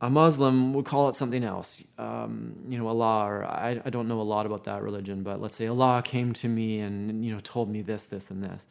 [0.00, 4.08] a Muslim would call it something else, um, you know, Allah, or I, I don't
[4.08, 7.32] know a lot about that religion, but let's say Allah came to me and, you
[7.32, 8.66] know, told me this, this, and this.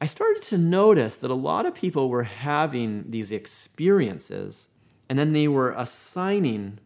[0.00, 4.68] I started to notice that a lot of people were having these experiences
[5.08, 6.78] and then they were assigning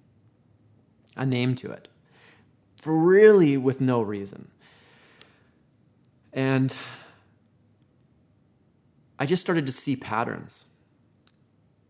[1.16, 1.88] a name to it
[2.76, 4.48] for really with no reason.
[6.32, 6.76] And
[9.18, 10.66] I just started to see patterns.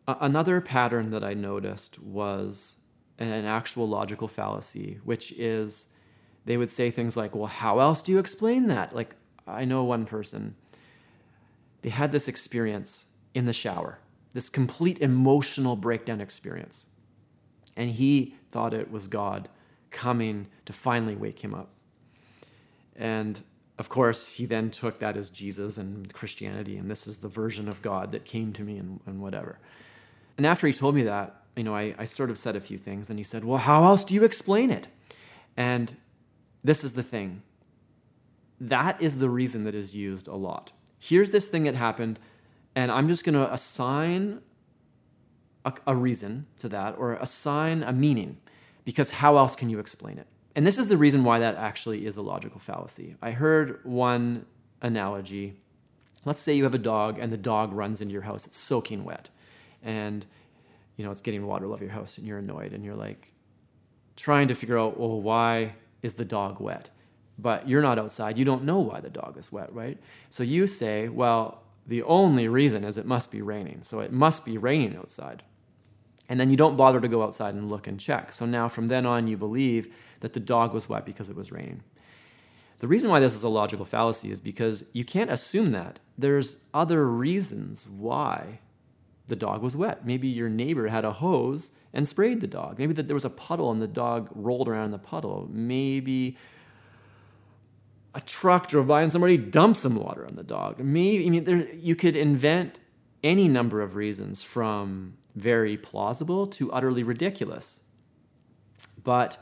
[0.07, 2.77] Another pattern that I noticed was
[3.19, 5.89] an actual logical fallacy, which is
[6.45, 8.95] they would say things like, Well, how else do you explain that?
[8.95, 10.57] Like, I know one person,
[11.83, 13.99] they had this experience in the shower,
[14.33, 16.87] this complete emotional breakdown experience.
[17.77, 19.49] And he thought it was God
[19.91, 21.71] coming to finally wake him up.
[22.95, 23.41] And
[23.79, 27.69] of course, he then took that as Jesus and Christianity, and this is the version
[27.69, 29.59] of God that came to me and, and whatever.
[30.37, 32.79] And after he told me that, you know, I, I sort of said a few
[32.79, 34.89] things, and he said, Well, how else do you explain it?
[35.57, 35.97] And
[36.63, 37.43] this is the thing
[38.61, 40.73] that is the reason that is used a lot.
[40.99, 42.19] Here's this thing that happened,
[42.75, 44.41] and I'm just going to assign
[45.65, 48.39] a, a reason to that or assign a meaning
[48.85, 50.27] because how else can you explain it?
[50.55, 53.17] And this is the reason why that actually is a logical fallacy.
[53.21, 54.47] I heard one
[54.81, 55.57] analogy.
[56.25, 58.47] Let's say you have a dog and the dog runs into your house.
[58.47, 59.29] It's soaking wet.
[59.83, 60.27] And
[60.97, 63.33] you know, it's getting water all over your house and you're annoyed and you're like
[64.17, 66.91] trying to figure out, well, why is the dog wet?
[67.39, 68.39] But you're not outside.
[68.39, 69.99] You don't know why the dog is wet, right?
[70.31, 73.83] So you say, well, the only reason is it must be raining.
[73.83, 75.43] So it must be raining outside.
[76.29, 78.33] And then you don't bother to go outside and look and check.
[78.33, 81.53] So now from then on, you believe that the dog was wet because it was
[81.53, 81.83] raining.
[82.79, 85.99] The reason why this is a logical fallacy is because you can't assume that.
[86.19, 88.61] There's other reasons why
[89.29, 90.07] the dog was wet.
[90.07, 92.79] Maybe your neighbor had a hose and sprayed the dog.
[92.79, 95.49] Maybe that there was a puddle and the dog rolled around in the puddle.
[95.51, 96.37] Maybe
[98.15, 100.79] a truck drove by and somebody dumped some water on the dog.
[100.79, 102.81] Maybe I mean there, you could invent
[103.23, 107.81] any number of reasons from very plausible to utterly ridiculous.
[109.03, 109.37] But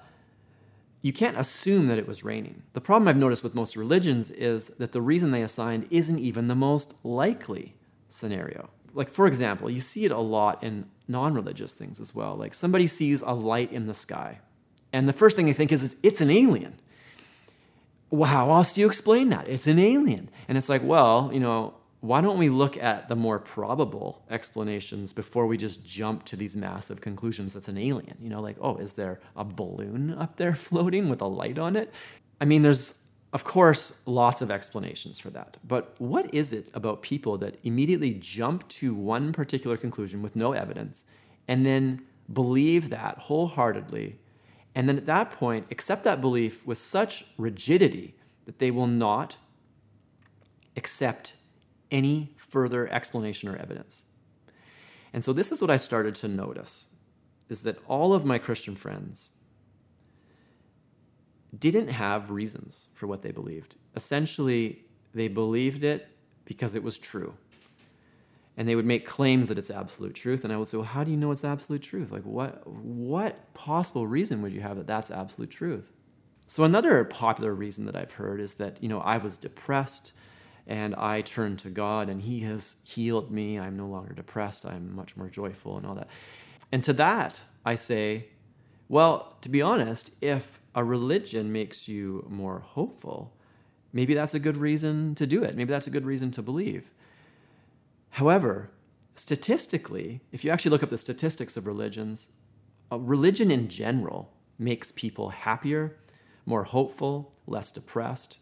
[1.02, 2.62] you can't assume that it was raining.
[2.72, 6.48] The problem I've noticed with most religions is that the reason they assigned isn't even
[6.48, 7.76] the most likely
[8.08, 8.70] scenario.
[8.94, 12.36] Like, for example, you see it a lot in non religious things as well.
[12.36, 14.38] Like, somebody sees a light in the sky,
[14.92, 16.80] and the first thing they think is, it's an alien.
[18.10, 19.48] Well, how else do you explain that?
[19.48, 20.30] It's an alien.
[20.46, 25.12] And it's like, well, you know, why don't we look at the more probable explanations
[25.12, 28.16] before we just jump to these massive conclusions that's an alien?
[28.20, 31.74] You know, like, oh, is there a balloon up there floating with a light on
[31.74, 31.92] it?
[32.40, 32.94] I mean, there's,
[33.34, 35.56] of course, lots of explanations for that.
[35.66, 40.52] But what is it about people that immediately jump to one particular conclusion with no
[40.52, 41.04] evidence
[41.48, 44.20] and then believe that wholeheartedly?
[44.76, 49.36] And then at that point, accept that belief with such rigidity that they will not
[50.76, 51.34] accept
[51.90, 54.04] any further explanation or evidence.
[55.12, 56.86] And so this is what I started to notice
[57.48, 59.32] is that all of my Christian friends
[61.58, 63.76] didn't have reasons for what they believed.
[63.96, 66.08] Essentially, they believed it
[66.44, 67.34] because it was true.
[68.56, 71.02] and they would make claims that it's absolute truth and i would say well how
[71.04, 72.12] do you know it's absolute truth?
[72.12, 75.92] Like what what possible reason would you have that that's absolute truth?
[76.46, 80.12] So another popular reason that i've heard is that you know i was depressed
[80.66, 83.58] and i turned to god and he has healed me.
[83.58, 84.64] I'm no longer depressed.
[84.66, 86.08] I'm much more joyful and all that.
[86.72, 88.28] And to that i say
[88.88, 93.32] well to be honest if a religion makes you more hopeful
[93.92, 96.90] maybe that's a good reason to do it maybe that's a good reason to believe
[98.14, 98.70] However,
[99.16, 102.30] statistically, if you actually look up the statistics of religions,
[102.92, 105.96] uh, religion in general makes people happier,
[106.46, 108.38] more hopeful, less depressed.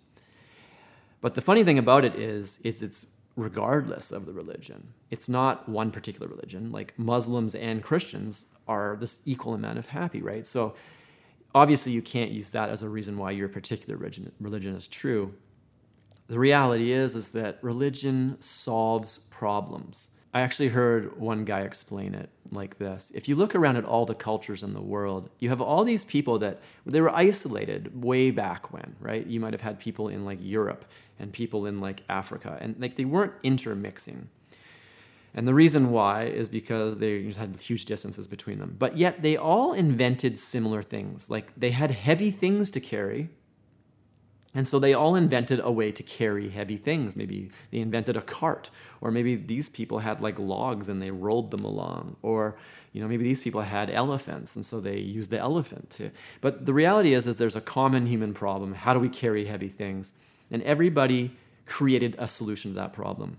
[1.23, 3.06] But the funny thing about it is, is it's
[3.36, 4.92] regardless of the religion.
[5.10, 6.70] It's not one particular religion.
[6.70, 10.46] Like Muslims and Christians are this equal amount of happy, right?
[10.46, 10.74] So
[11.54, 15.34] obviously you can't use that as a reason why your particular religion, religion is true.
[16.28, 20.10] The reality is is that religion solves problems.
[20.34, 23.12] I actually heard one guy explain it like this.
[23.14, 26.04] If you look around at all the cultures in the world, you have all these
[26.04, 29.26] people that they were isolated way back when, right?
[29.26, 30.86] You might have had people in like Europe
[31.23, 34.28] and people in like Africa and like they weren't intermixing.
[35.35, 38.77] And the reason why is because they just had huge distances between them.
[38.78, 41.31] But yet they all invented similar things.
[41.31, 43.31] Like they had heavy things to carry,
[44.55, 47.16] and so they all invented a way to carry heavy things.
[47.16, 48.70] Maybe they invented a cart,
[49.01, 52.57] or maybe these people had like logs and they rolled them along, or
[52.93, 56.11] you know maybe these people had elephants and so they used the elephant to.
[56.43, 58.74] But the reality is, is there's a common human problem.
[58.74, 60.12] How do we carry heavy things?
[60.52, 63.38] And everybody created a solution to that problem.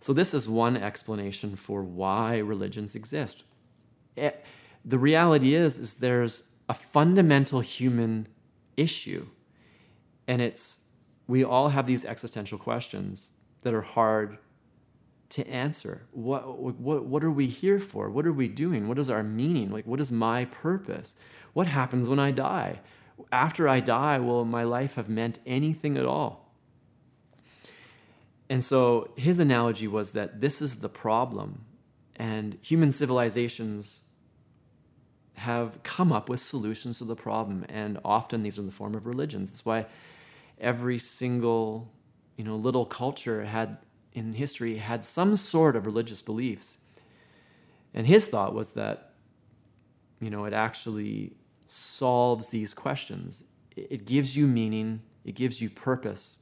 [0.00, 3.44] So this is one explanation for why religions exist.
[4.16, 4.48] It, eh,
[4.84, 8.26] the reality is, is there's a fundamental human
[8.76, 9.26] issue
[10.26, 10.78] and it's,
[11.26, 13.32] we all have these existential questions
[13.62, 14.38] that are hard
[15.30, 16.02] to answer.
[16.12, 18.10] What, what, what are we here for?
[18.10, 18.88] What are we doing?
[18.88, 19.70] What is our meaning?
[19.70, 21.16] Like, what is my purpose?
[21.52, 22.80] What happens when I die?
[23.30, 26.41] After I die, will my life have meant anything at all?
[28.52, 31.64] And so his analogy was that this is the problem,
[32.16, 34.02] and human civilizations
[35.36, 38.94] have come up with solutions to the problem, and often these are in the form
[38.94, 39.50] of religions.
[39.50, 39.86] That's why
[40.60, 41.90] every single
[42.36, 43.78] you know little culture had
[44.12, 46.76] in history had some sort of religious beliefs.
[47.94, 49.14] And his thought was that
[50.20, 53.46] you know it actually solves these questions.
[53.74, 56.36] It gives you meaning it gives you purpose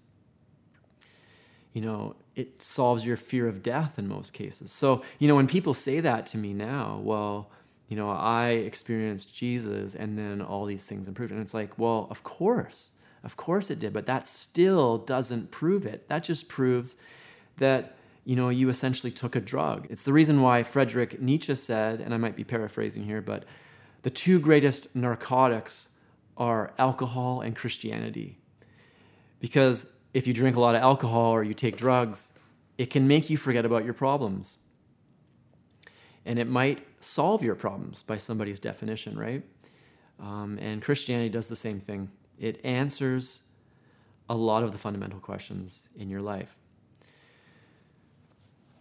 [1.72, 5.46] you know it solves your fear of death in most cases so you know when
[5.46, 7.50] people say that to me now well
[7.88, 12.06] you know i experienced jesus and then all these things improved and it's like well
[12.10, 12.92] of course
[13.22, 16.08] of course it did, but that still doesn't prove it.
[16.08, 16.96] That just proves
[17.58, 19.86] that you know you essentially took a drug.
[19.90, 23.44] It's the reason why Friedrich Nietzsche said, and I might be paraphrasing here, but
[24.02, 25.90] the two greatest narcotics
[26.36, 28.38] are alcohol and Christianity.
[29.40, 32.32] Because if you drink a lot of alcohol or you take drugs,
[32.78, 34.58] it can make you forget about your problems.
[36.24, 39.42] And it might solve your problems by somebody's definition, right?
[40.20, 42.10] Um, and Christianity does the same thing.
[42.38, 43.42] It answers
[44.28, 46.56] a lot of the fundamental questions in your life.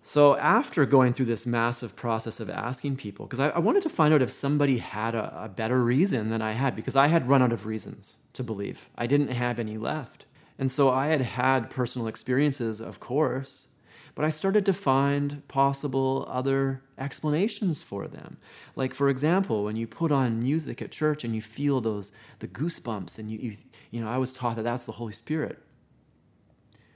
[0.03, 3.89] So, after going through this massive process of asking people, because I, I, wanted to
[3.89, 7.27] find out if somebody had a, a better reason than I had, because I had
[7.27, 8.89] run out of reasons to believe.
[8.97, 10.25] I didn't have any left.
[10.59, 13.69] And so I had had personal experiences, of course,
[14.13, 18.35] but I started to find possible other explanations for them.
[18.75, 22.47] Like, for example, when you put on music at church and you feel those, the
[22.47, 23.53] goosebumps, and you, you,
[23.89, 25.59] you know, I was taught that that's the Holy Spirit.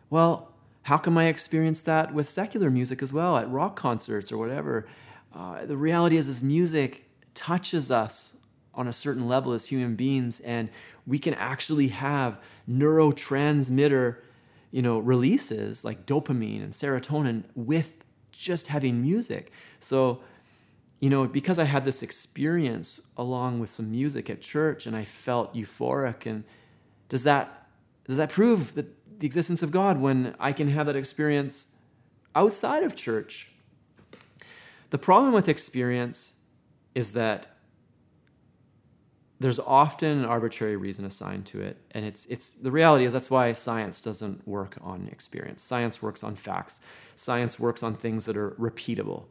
[0.09, 0.53] Well,
[0.83, 4.85] how come I experience that with secular music as well, at rock concerts or whatever?
[5.33, 8.35] Uh, the reality is, is music touches us
[8.75, 10.69] on a certain level as human beings, and
[11.05, 14.17] we can actually have neurotransmitter
[14.73, 19.51] you know, releases like dopamine and serotonin with just having music.
[19.79, 20.21] So,
[20.99, 25.03] you know, because I had this experience along with some music at church and I
[25.03, 26.43] felt euphoric and
[27.07, 27.67] does that
[28.07, 31.67] does that prove that the existence of God when I can have that experience
[32.33, 33.51] outside of church?
[34.89, 36.33] The problem with experience
[36.95, 37.52] is that
[39.43, 43.29] there's often an arbitrary reason assigned to it and it's it's the reality is that's
[43.29, 45.61] why science doesn't work on experience.
[45.61, 46.81] Science works on facts.
[47.15, 49.25] Science works on things that are repeatable.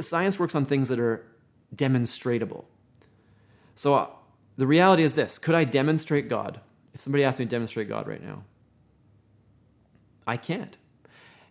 [0.00, 1.24] Science works on things that are
[1.74, 2.64] demonstratable.
[3.74, 4.08] So uh,
[4.56, 5.38] the reality is this.
[5.38, 6.60] Could i demonstrate god?
[6.92, 8.42] If somebody asked me to demonstrate god right now
[10.26, 10.76] i can't.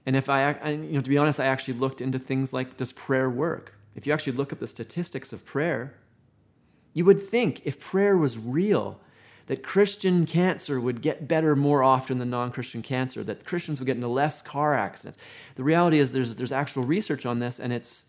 [0.05, 2.93] And if I, you know, to be honest, I actually looked into things like does
[2.93, 3.73] prayer work?
[3.95, 5.95] If you actually look up the statistics of prayer,
[6.95, 8.99] you would think if prayer was real,
[9.47, 13.85] that Christian cancer would get better more often than non Christian cancer, that Christians would
[13.85, 15.19] get into less car accidents.
[15.55, 18.05] The reality is there's, there's actual research on this, and it's,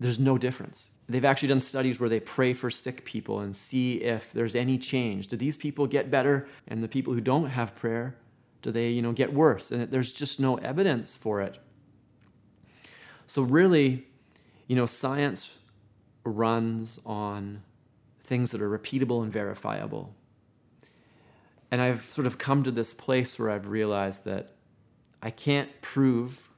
[0.00, 0.90] there's no difference.
[1.08, 4.76] They've actually done studies where they pray for sick people and see if there's any
[4.76, 5.28] change.
[5.28, 6.48] Do these people get better?
[6.68, 8.16] And the people who don't have prayer,
[8.62, 9.70] do they, you know, get worse?
[9.70, 11.58] And there's just no evidence for it.
[13.26, 14.06] So really,
[14.66, 15.59] you know, science
[16.24, 17.62] runs on
[18.20, 20.14] things that are repeatable and verifiable.
[21.70, 24.52] And I've sort of come to this place where I've realized that
[25.22, 26.48] I can't prove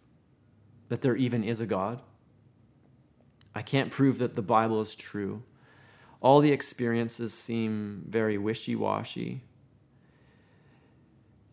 [0.88, 2.00] that there even is a God.
[3.54, 5.42] I can't prove that the Bible is true.
[6.20, 9.42] All the experiences seem very wishy washy.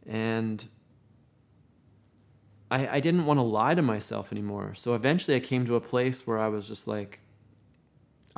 [0.06, 0.68] And
[2.72, 4.74] I, I didn't want to lie to myself anymore.
[4.76, 7.20] So eventually I came to a place where I was just like,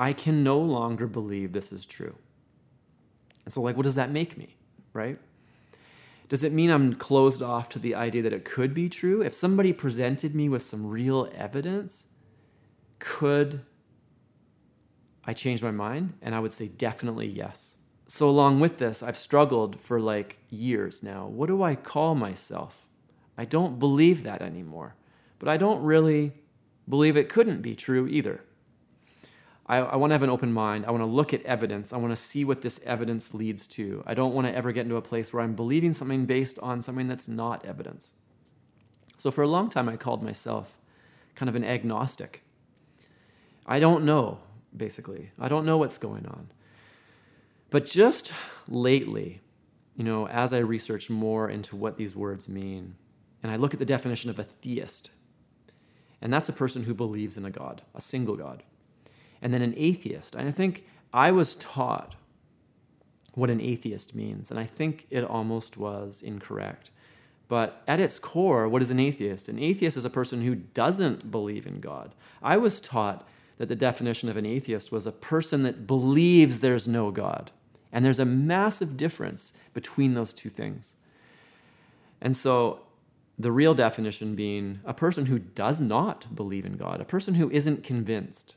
[0.02, 2.16] I can no longer believe this is true.
[3.44, 4.56] And so, like, what does that make me,
[4.92, 5.16] right?
[6.28, 9.22] Does it mean I'm closed off to the idea that it could be true?
[9.22, 12.08] If somebody presented me with some real evidence,
[12.98, 13.60] could
[15.24, 16.14] I change my mind?
[16.20, 17.76] And I would say definitely yes.
[18.08, 21.28] So, along with this, I've struggled for like years now.
[21.28, 22.88] What do I call myself?
[23.38, 24.96] I don't believe that anymore,
[25.38, 26.32] but I don't really
[26.88, 28.42] believe it couldn't be true either.
[29.72, 30.84] I, I want to have an open mind.
[30.84, 31.94] I want to look at evidence.
[31.94, 34.04] I want to see what this evidence leads to.
[34.06, 36.82] I don't want to ever get into a place where I'm believing something based on
[36.82, 38.12] something that's not evidence.
[39.16, 40.76] So for a long time, I called myself
[41.34, 42.42] kind of an agnostic.
[43.64, 44.40] I don't know,
[44.76, 45.30] basically.
[45.38, 46.48] I don't know what's going on.
[47.70, 48.30] But just
[48.68, 49.40] lately,
[49.96, 52.96] you know, as I research more into what these words mean,
[53.42, 55.12] and I look at the definition of a theist,
[56.20, 58.64] and that's a person who believes in a God, a single God
[59.42, 60.34] and then an atheist.
[60.34, 62.14] And I think I was taught
[63.34, 66.90] what an atheist means, and I think it almost was incorrect.
[67.48, 69.48] But at its core, what is an atheist?
[69.48, 72.14] An atheist is a person who doesn't believe in God.
[72.42, 73.28] I was taught
[73.58, 77.50] that the definition of an atheist was a person that believes there's no God.
[77.92, 80.96] And there's a massive difference between those two things.
[82.20, 82.80] And so,
[83.38, 87.50] the real definition being a person who does not believe in God, a person who
[87.50, 88.56] isn't convinced,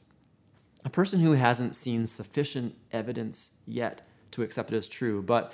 [0.85, 5.51] a person who hasn't seen sufficient evidence yet to accept it as true, but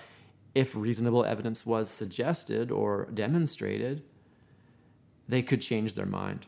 [0.54, 4.04] if reasonable evidence was suggested or demonstrated,
[5.30, 6.46] they could change their mind.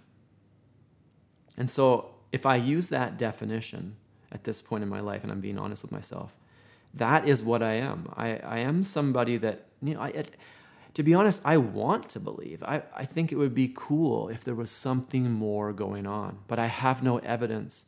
[1.57, 3.95] And so, if I use that definition
[4.31, 6.35] at this point in my life, and I'm being honest with myself,
[6.93, 8.11] that is what I am.
[8.17, 10.35] I, I am somebody that, you know, I, it,
[10.95, 12.63] to be honest, I want to believe.
[12.63, 16.59] I, I think it would be cool if there was something more going on, but
[16.59, 17.85] I have no evidence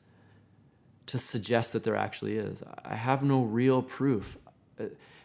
[1.08, 2.64] to suggest that there actually is.
[2.84, 4.38] I have no real proof.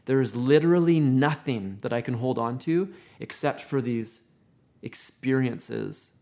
[0.05, 4.23] There is literally nothing that I can hold on to except for these
[4.83, 6.13] experiences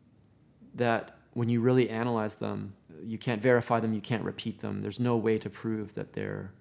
[0.75, 4.81] that when you really analyze them, you can't verify them, you can't repeat them.
[4.81, 6.53] There's no way to prove that they're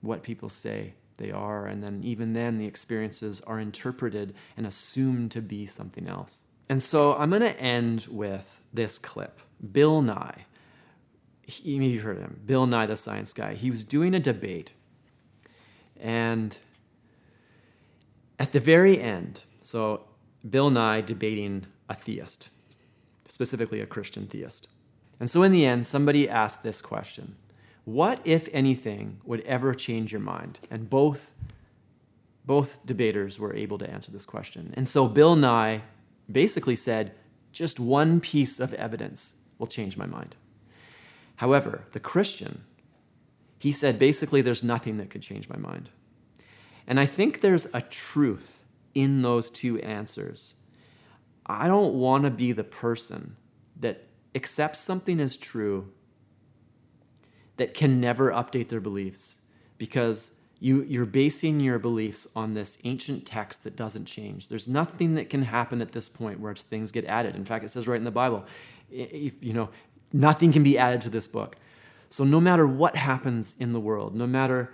[0.00, 1.66] what people say they are.
[1.66, 6.44] And then, even then, the experiences are interpreted and assumed to be something else.
[6.68, 9.40] And so, I'm going to end with this clip
[9.72, 10.44] Bill Nye
[11.48, 13.54] he, maybe you've heard of him, Bill Nye the Science Guy.
[13.54, 14.74] He was doing a debate,
[15.98, 16.58] and
[18.38, 20.04] at the very end, so
[20.48, 22.50] Bill Nye debating a theist,
[23.28, 24.68] specifically a Christian theist.
[25.18, 27.36] And so in the end, somebody asked this question
[27.84, 30.60] What, if anything, would ever change your mind?
[30.70, 31.32] And both,
[32.44, 34.74] both debaters were able to answer this question.
[34.76, 35.82] And so Bill Nye
[36.30, 37.14] basically said,
[37.52, 40.36] Just one piece of evidence will change my mind.
[41.38, 42.64] However, the Christian,
[43.60, 45.90] he said basically there's nothing that could change my mind.
[46.84, 50.56] And I think there's a truth in those two answers.
[51.46, 53.36] I don't want to be the person
[53.78, 54.04] that
[54.34, 55.92] accepts something as true
[57.56, 59.38] that can never update their beliefs
[59.78, 64.48] because you, you're basing your beliefs on this ancient text that doesn't change.
[64.48, 67.36] There's nothing that can happen at this point where things get added.
[67.36, 68.44] In fact, it says right in the Bible,
[68.90, 69.68] if, you know,
[70.12, 71.56] Nothing can be added to this book.
[72.10, 74.72] So no matter what happens in the world, no matter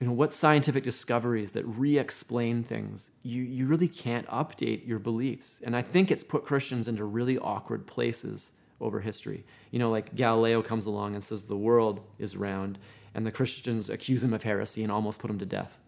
[0.00, 5.60] you know what scientific discoveries that re-explain things, you, you really can't update your beliefs.
[5.64, 9.44] And I think it's put Christians into really awkward places over history.
[9.72, 12.78] You know, like Galileo comes along and says the world is round,
[13.12, 15.80] and the Christians accuse him of heresy and almost put him to death.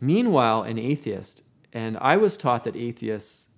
[0.00, 1.42] Meanwhile, an atheist,
[1.72, 3.48] and I was taught that atheists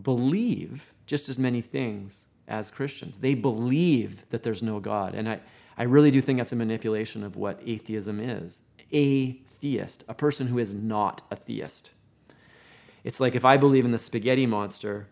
[0.00, 3.20] believe just as many things as Christians.
[3.20, 5.14] They believe that there's no God.
[5.14, 5.40] And I,
[5.78, 8.62] I really do think that's a manipulation of what atheism is.
[8.92, 11.92] A theist, a person who is not a theist.
[13.04, 15.08] It's like if I believe in the spaghetti monster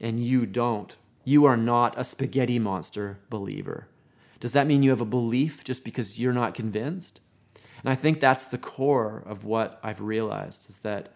[0.00, 3.88] and you don't, you are not a spaghetti monster believer.
[4.38, 7.20] Does that mean you have a belief just because you're not convinced?
[7.82, 11.12] And I think that's the core of what I've realized is that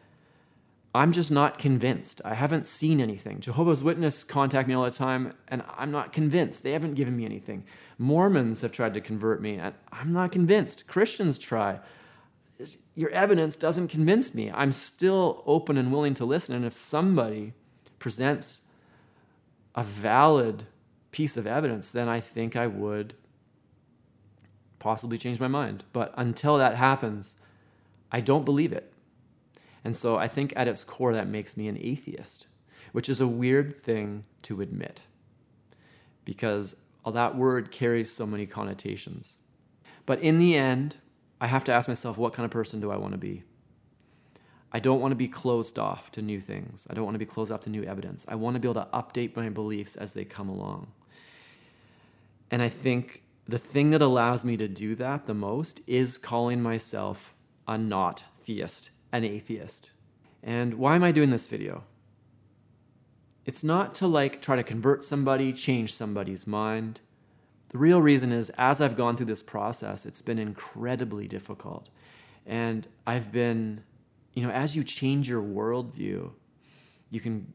[0.96, 2.22] I'm just not convinced.
[2.24, 3.40] I haven't seen anything.
[3.40, 6.62] Jehovah's Witness contact me all the time, and I'm not convinced.
[6.62, 7.64] They haven't given me anything.
[7.98, 10.86] Mormons have tried to convert me, and I'm not convinced.
[10.86, 11.80] Christians try.
[12.94, 14.50] Your evidence doesn't convince me.
[14.50, 16.54] I'm still open and willing to listen.
[16.54, 17.52] And if somebody
[17.98, 18.62] presents
[19.74, 20.64] a valid
[21.10, 23.14] piece of evidence, then I think I would
[24.78, 25.84] possibly change my mind.
[25.92, 27.36] But until that happens,
[28.10, 28.92] I don't believe it.
[29.86, 32.48] And so I think at its core, that makes me an atheist,
[32.90, 35.04] which is a weird thing to admit
[36.24, 36.74] because
[37.08, 39.38] that word carries so many connotations.
[40.04, 40.96] But in the end,
[41.40, 43.44] I have to ask myself, what kind of person do I want to be?
[44.72, 46.88] I don't want to be closed off to new things.
[46.90, 48.26] I don't want to be closed off to new evidence.
[48.28, 50.88] I want to be able to update my beliefs as they come along.
[52.50, 56.60] And I think the thing that allows me to do that the most is calling
[56.60, 57.36] myself
[57.68, 59.92] a not theist, an atheist.
[60.42, 61.84] And why am I doing this video?
[63.44, 67.00] It's not to like try to convert somebody, change somebody's mind.
[67.68, 71.88] The real reason is as I've gone through this process, it's been incredibly difficult.
[72.44, 73.82] And I've been,
[74.34, 76.30] you know, as you change your worldview,
[77.10, 77.52] you can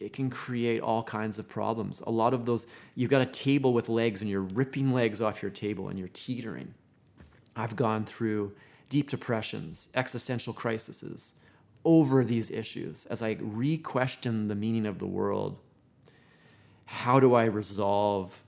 [0.00, 2.00] it can create all kinds of problems.
[2.02, 5.42] A lot of those, you've got a table with legs and you're ripping legs off
[5.42, 6.72] your table and you're teetering.
[7.56, 8.54] I've gone through
[8.88, 11.34] deep depressions, existential crises
[11.84, 15.58] over these issues as I re question the meaning of the world.
[16.86, 18.42] How do I resolve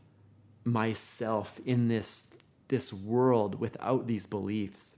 [0.65, 2.29] myself in this,
[2.69, 4.97] this world without these beliefs?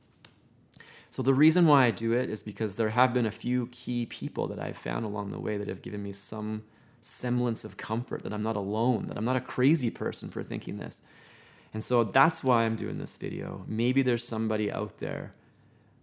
[1.10, 4.06] So the reason why I do it is because there have been a few key
[4.06, 6.62] people that I've found along the way that have given me some
[7.02, 10.78] semblance of comfort that I'm not alone, that I'm not a crazy person for thinking
[10.78, 11.02] this.
[11.74, 13.64] And so that's why I'm doing this video.
[13.66, 15.34] Maybe there's somebody out there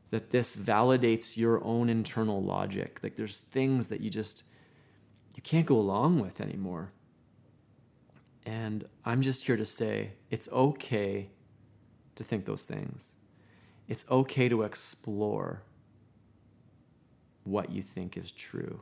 [0.10, 3.00] that this validates your own internal logic.
[3.04, 4.44] Like there's things that you just
[5.36, 6.92] you can't go along with anymore.
[8.46, 11.30] And I'm just here to say it's okay
[12.16, 13.14] to think those things
[13.90, 15.64] it's okay to explore
[17.44, 18.82] what you think is true.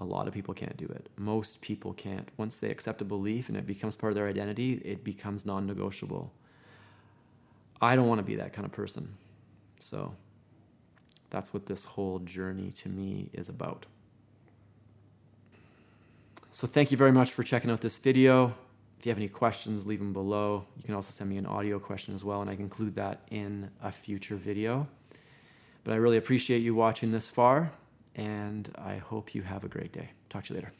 [0.00, 1.08] A lot of people can't do it.
[1.16, 2.28] Most people can't.
[2.36, 5.66] Once they accept a belief and it becomes part of their identity, it becomes non
[5.66, 6.32] negotiable.
[7.80, 9.16] I don't want to be that kind of person.
[9.78, 10.14] So
[11.30, 13.86] that's what this whole journey to me is about.
[16.50, 18.54] So thank you very much for checking out this video.
[18.98, 20.64] If you have any questions, leave them below.
[20.76, 23.20] You can also send me an audio question as well, and I can include that
[23.30, 24.88] in a future video.
[25.84, 27.70] But I really appreciate you watching this far,
[28.18, 30.10] and I hope you have a great day.
[30.28, 30.72] Talk to you later.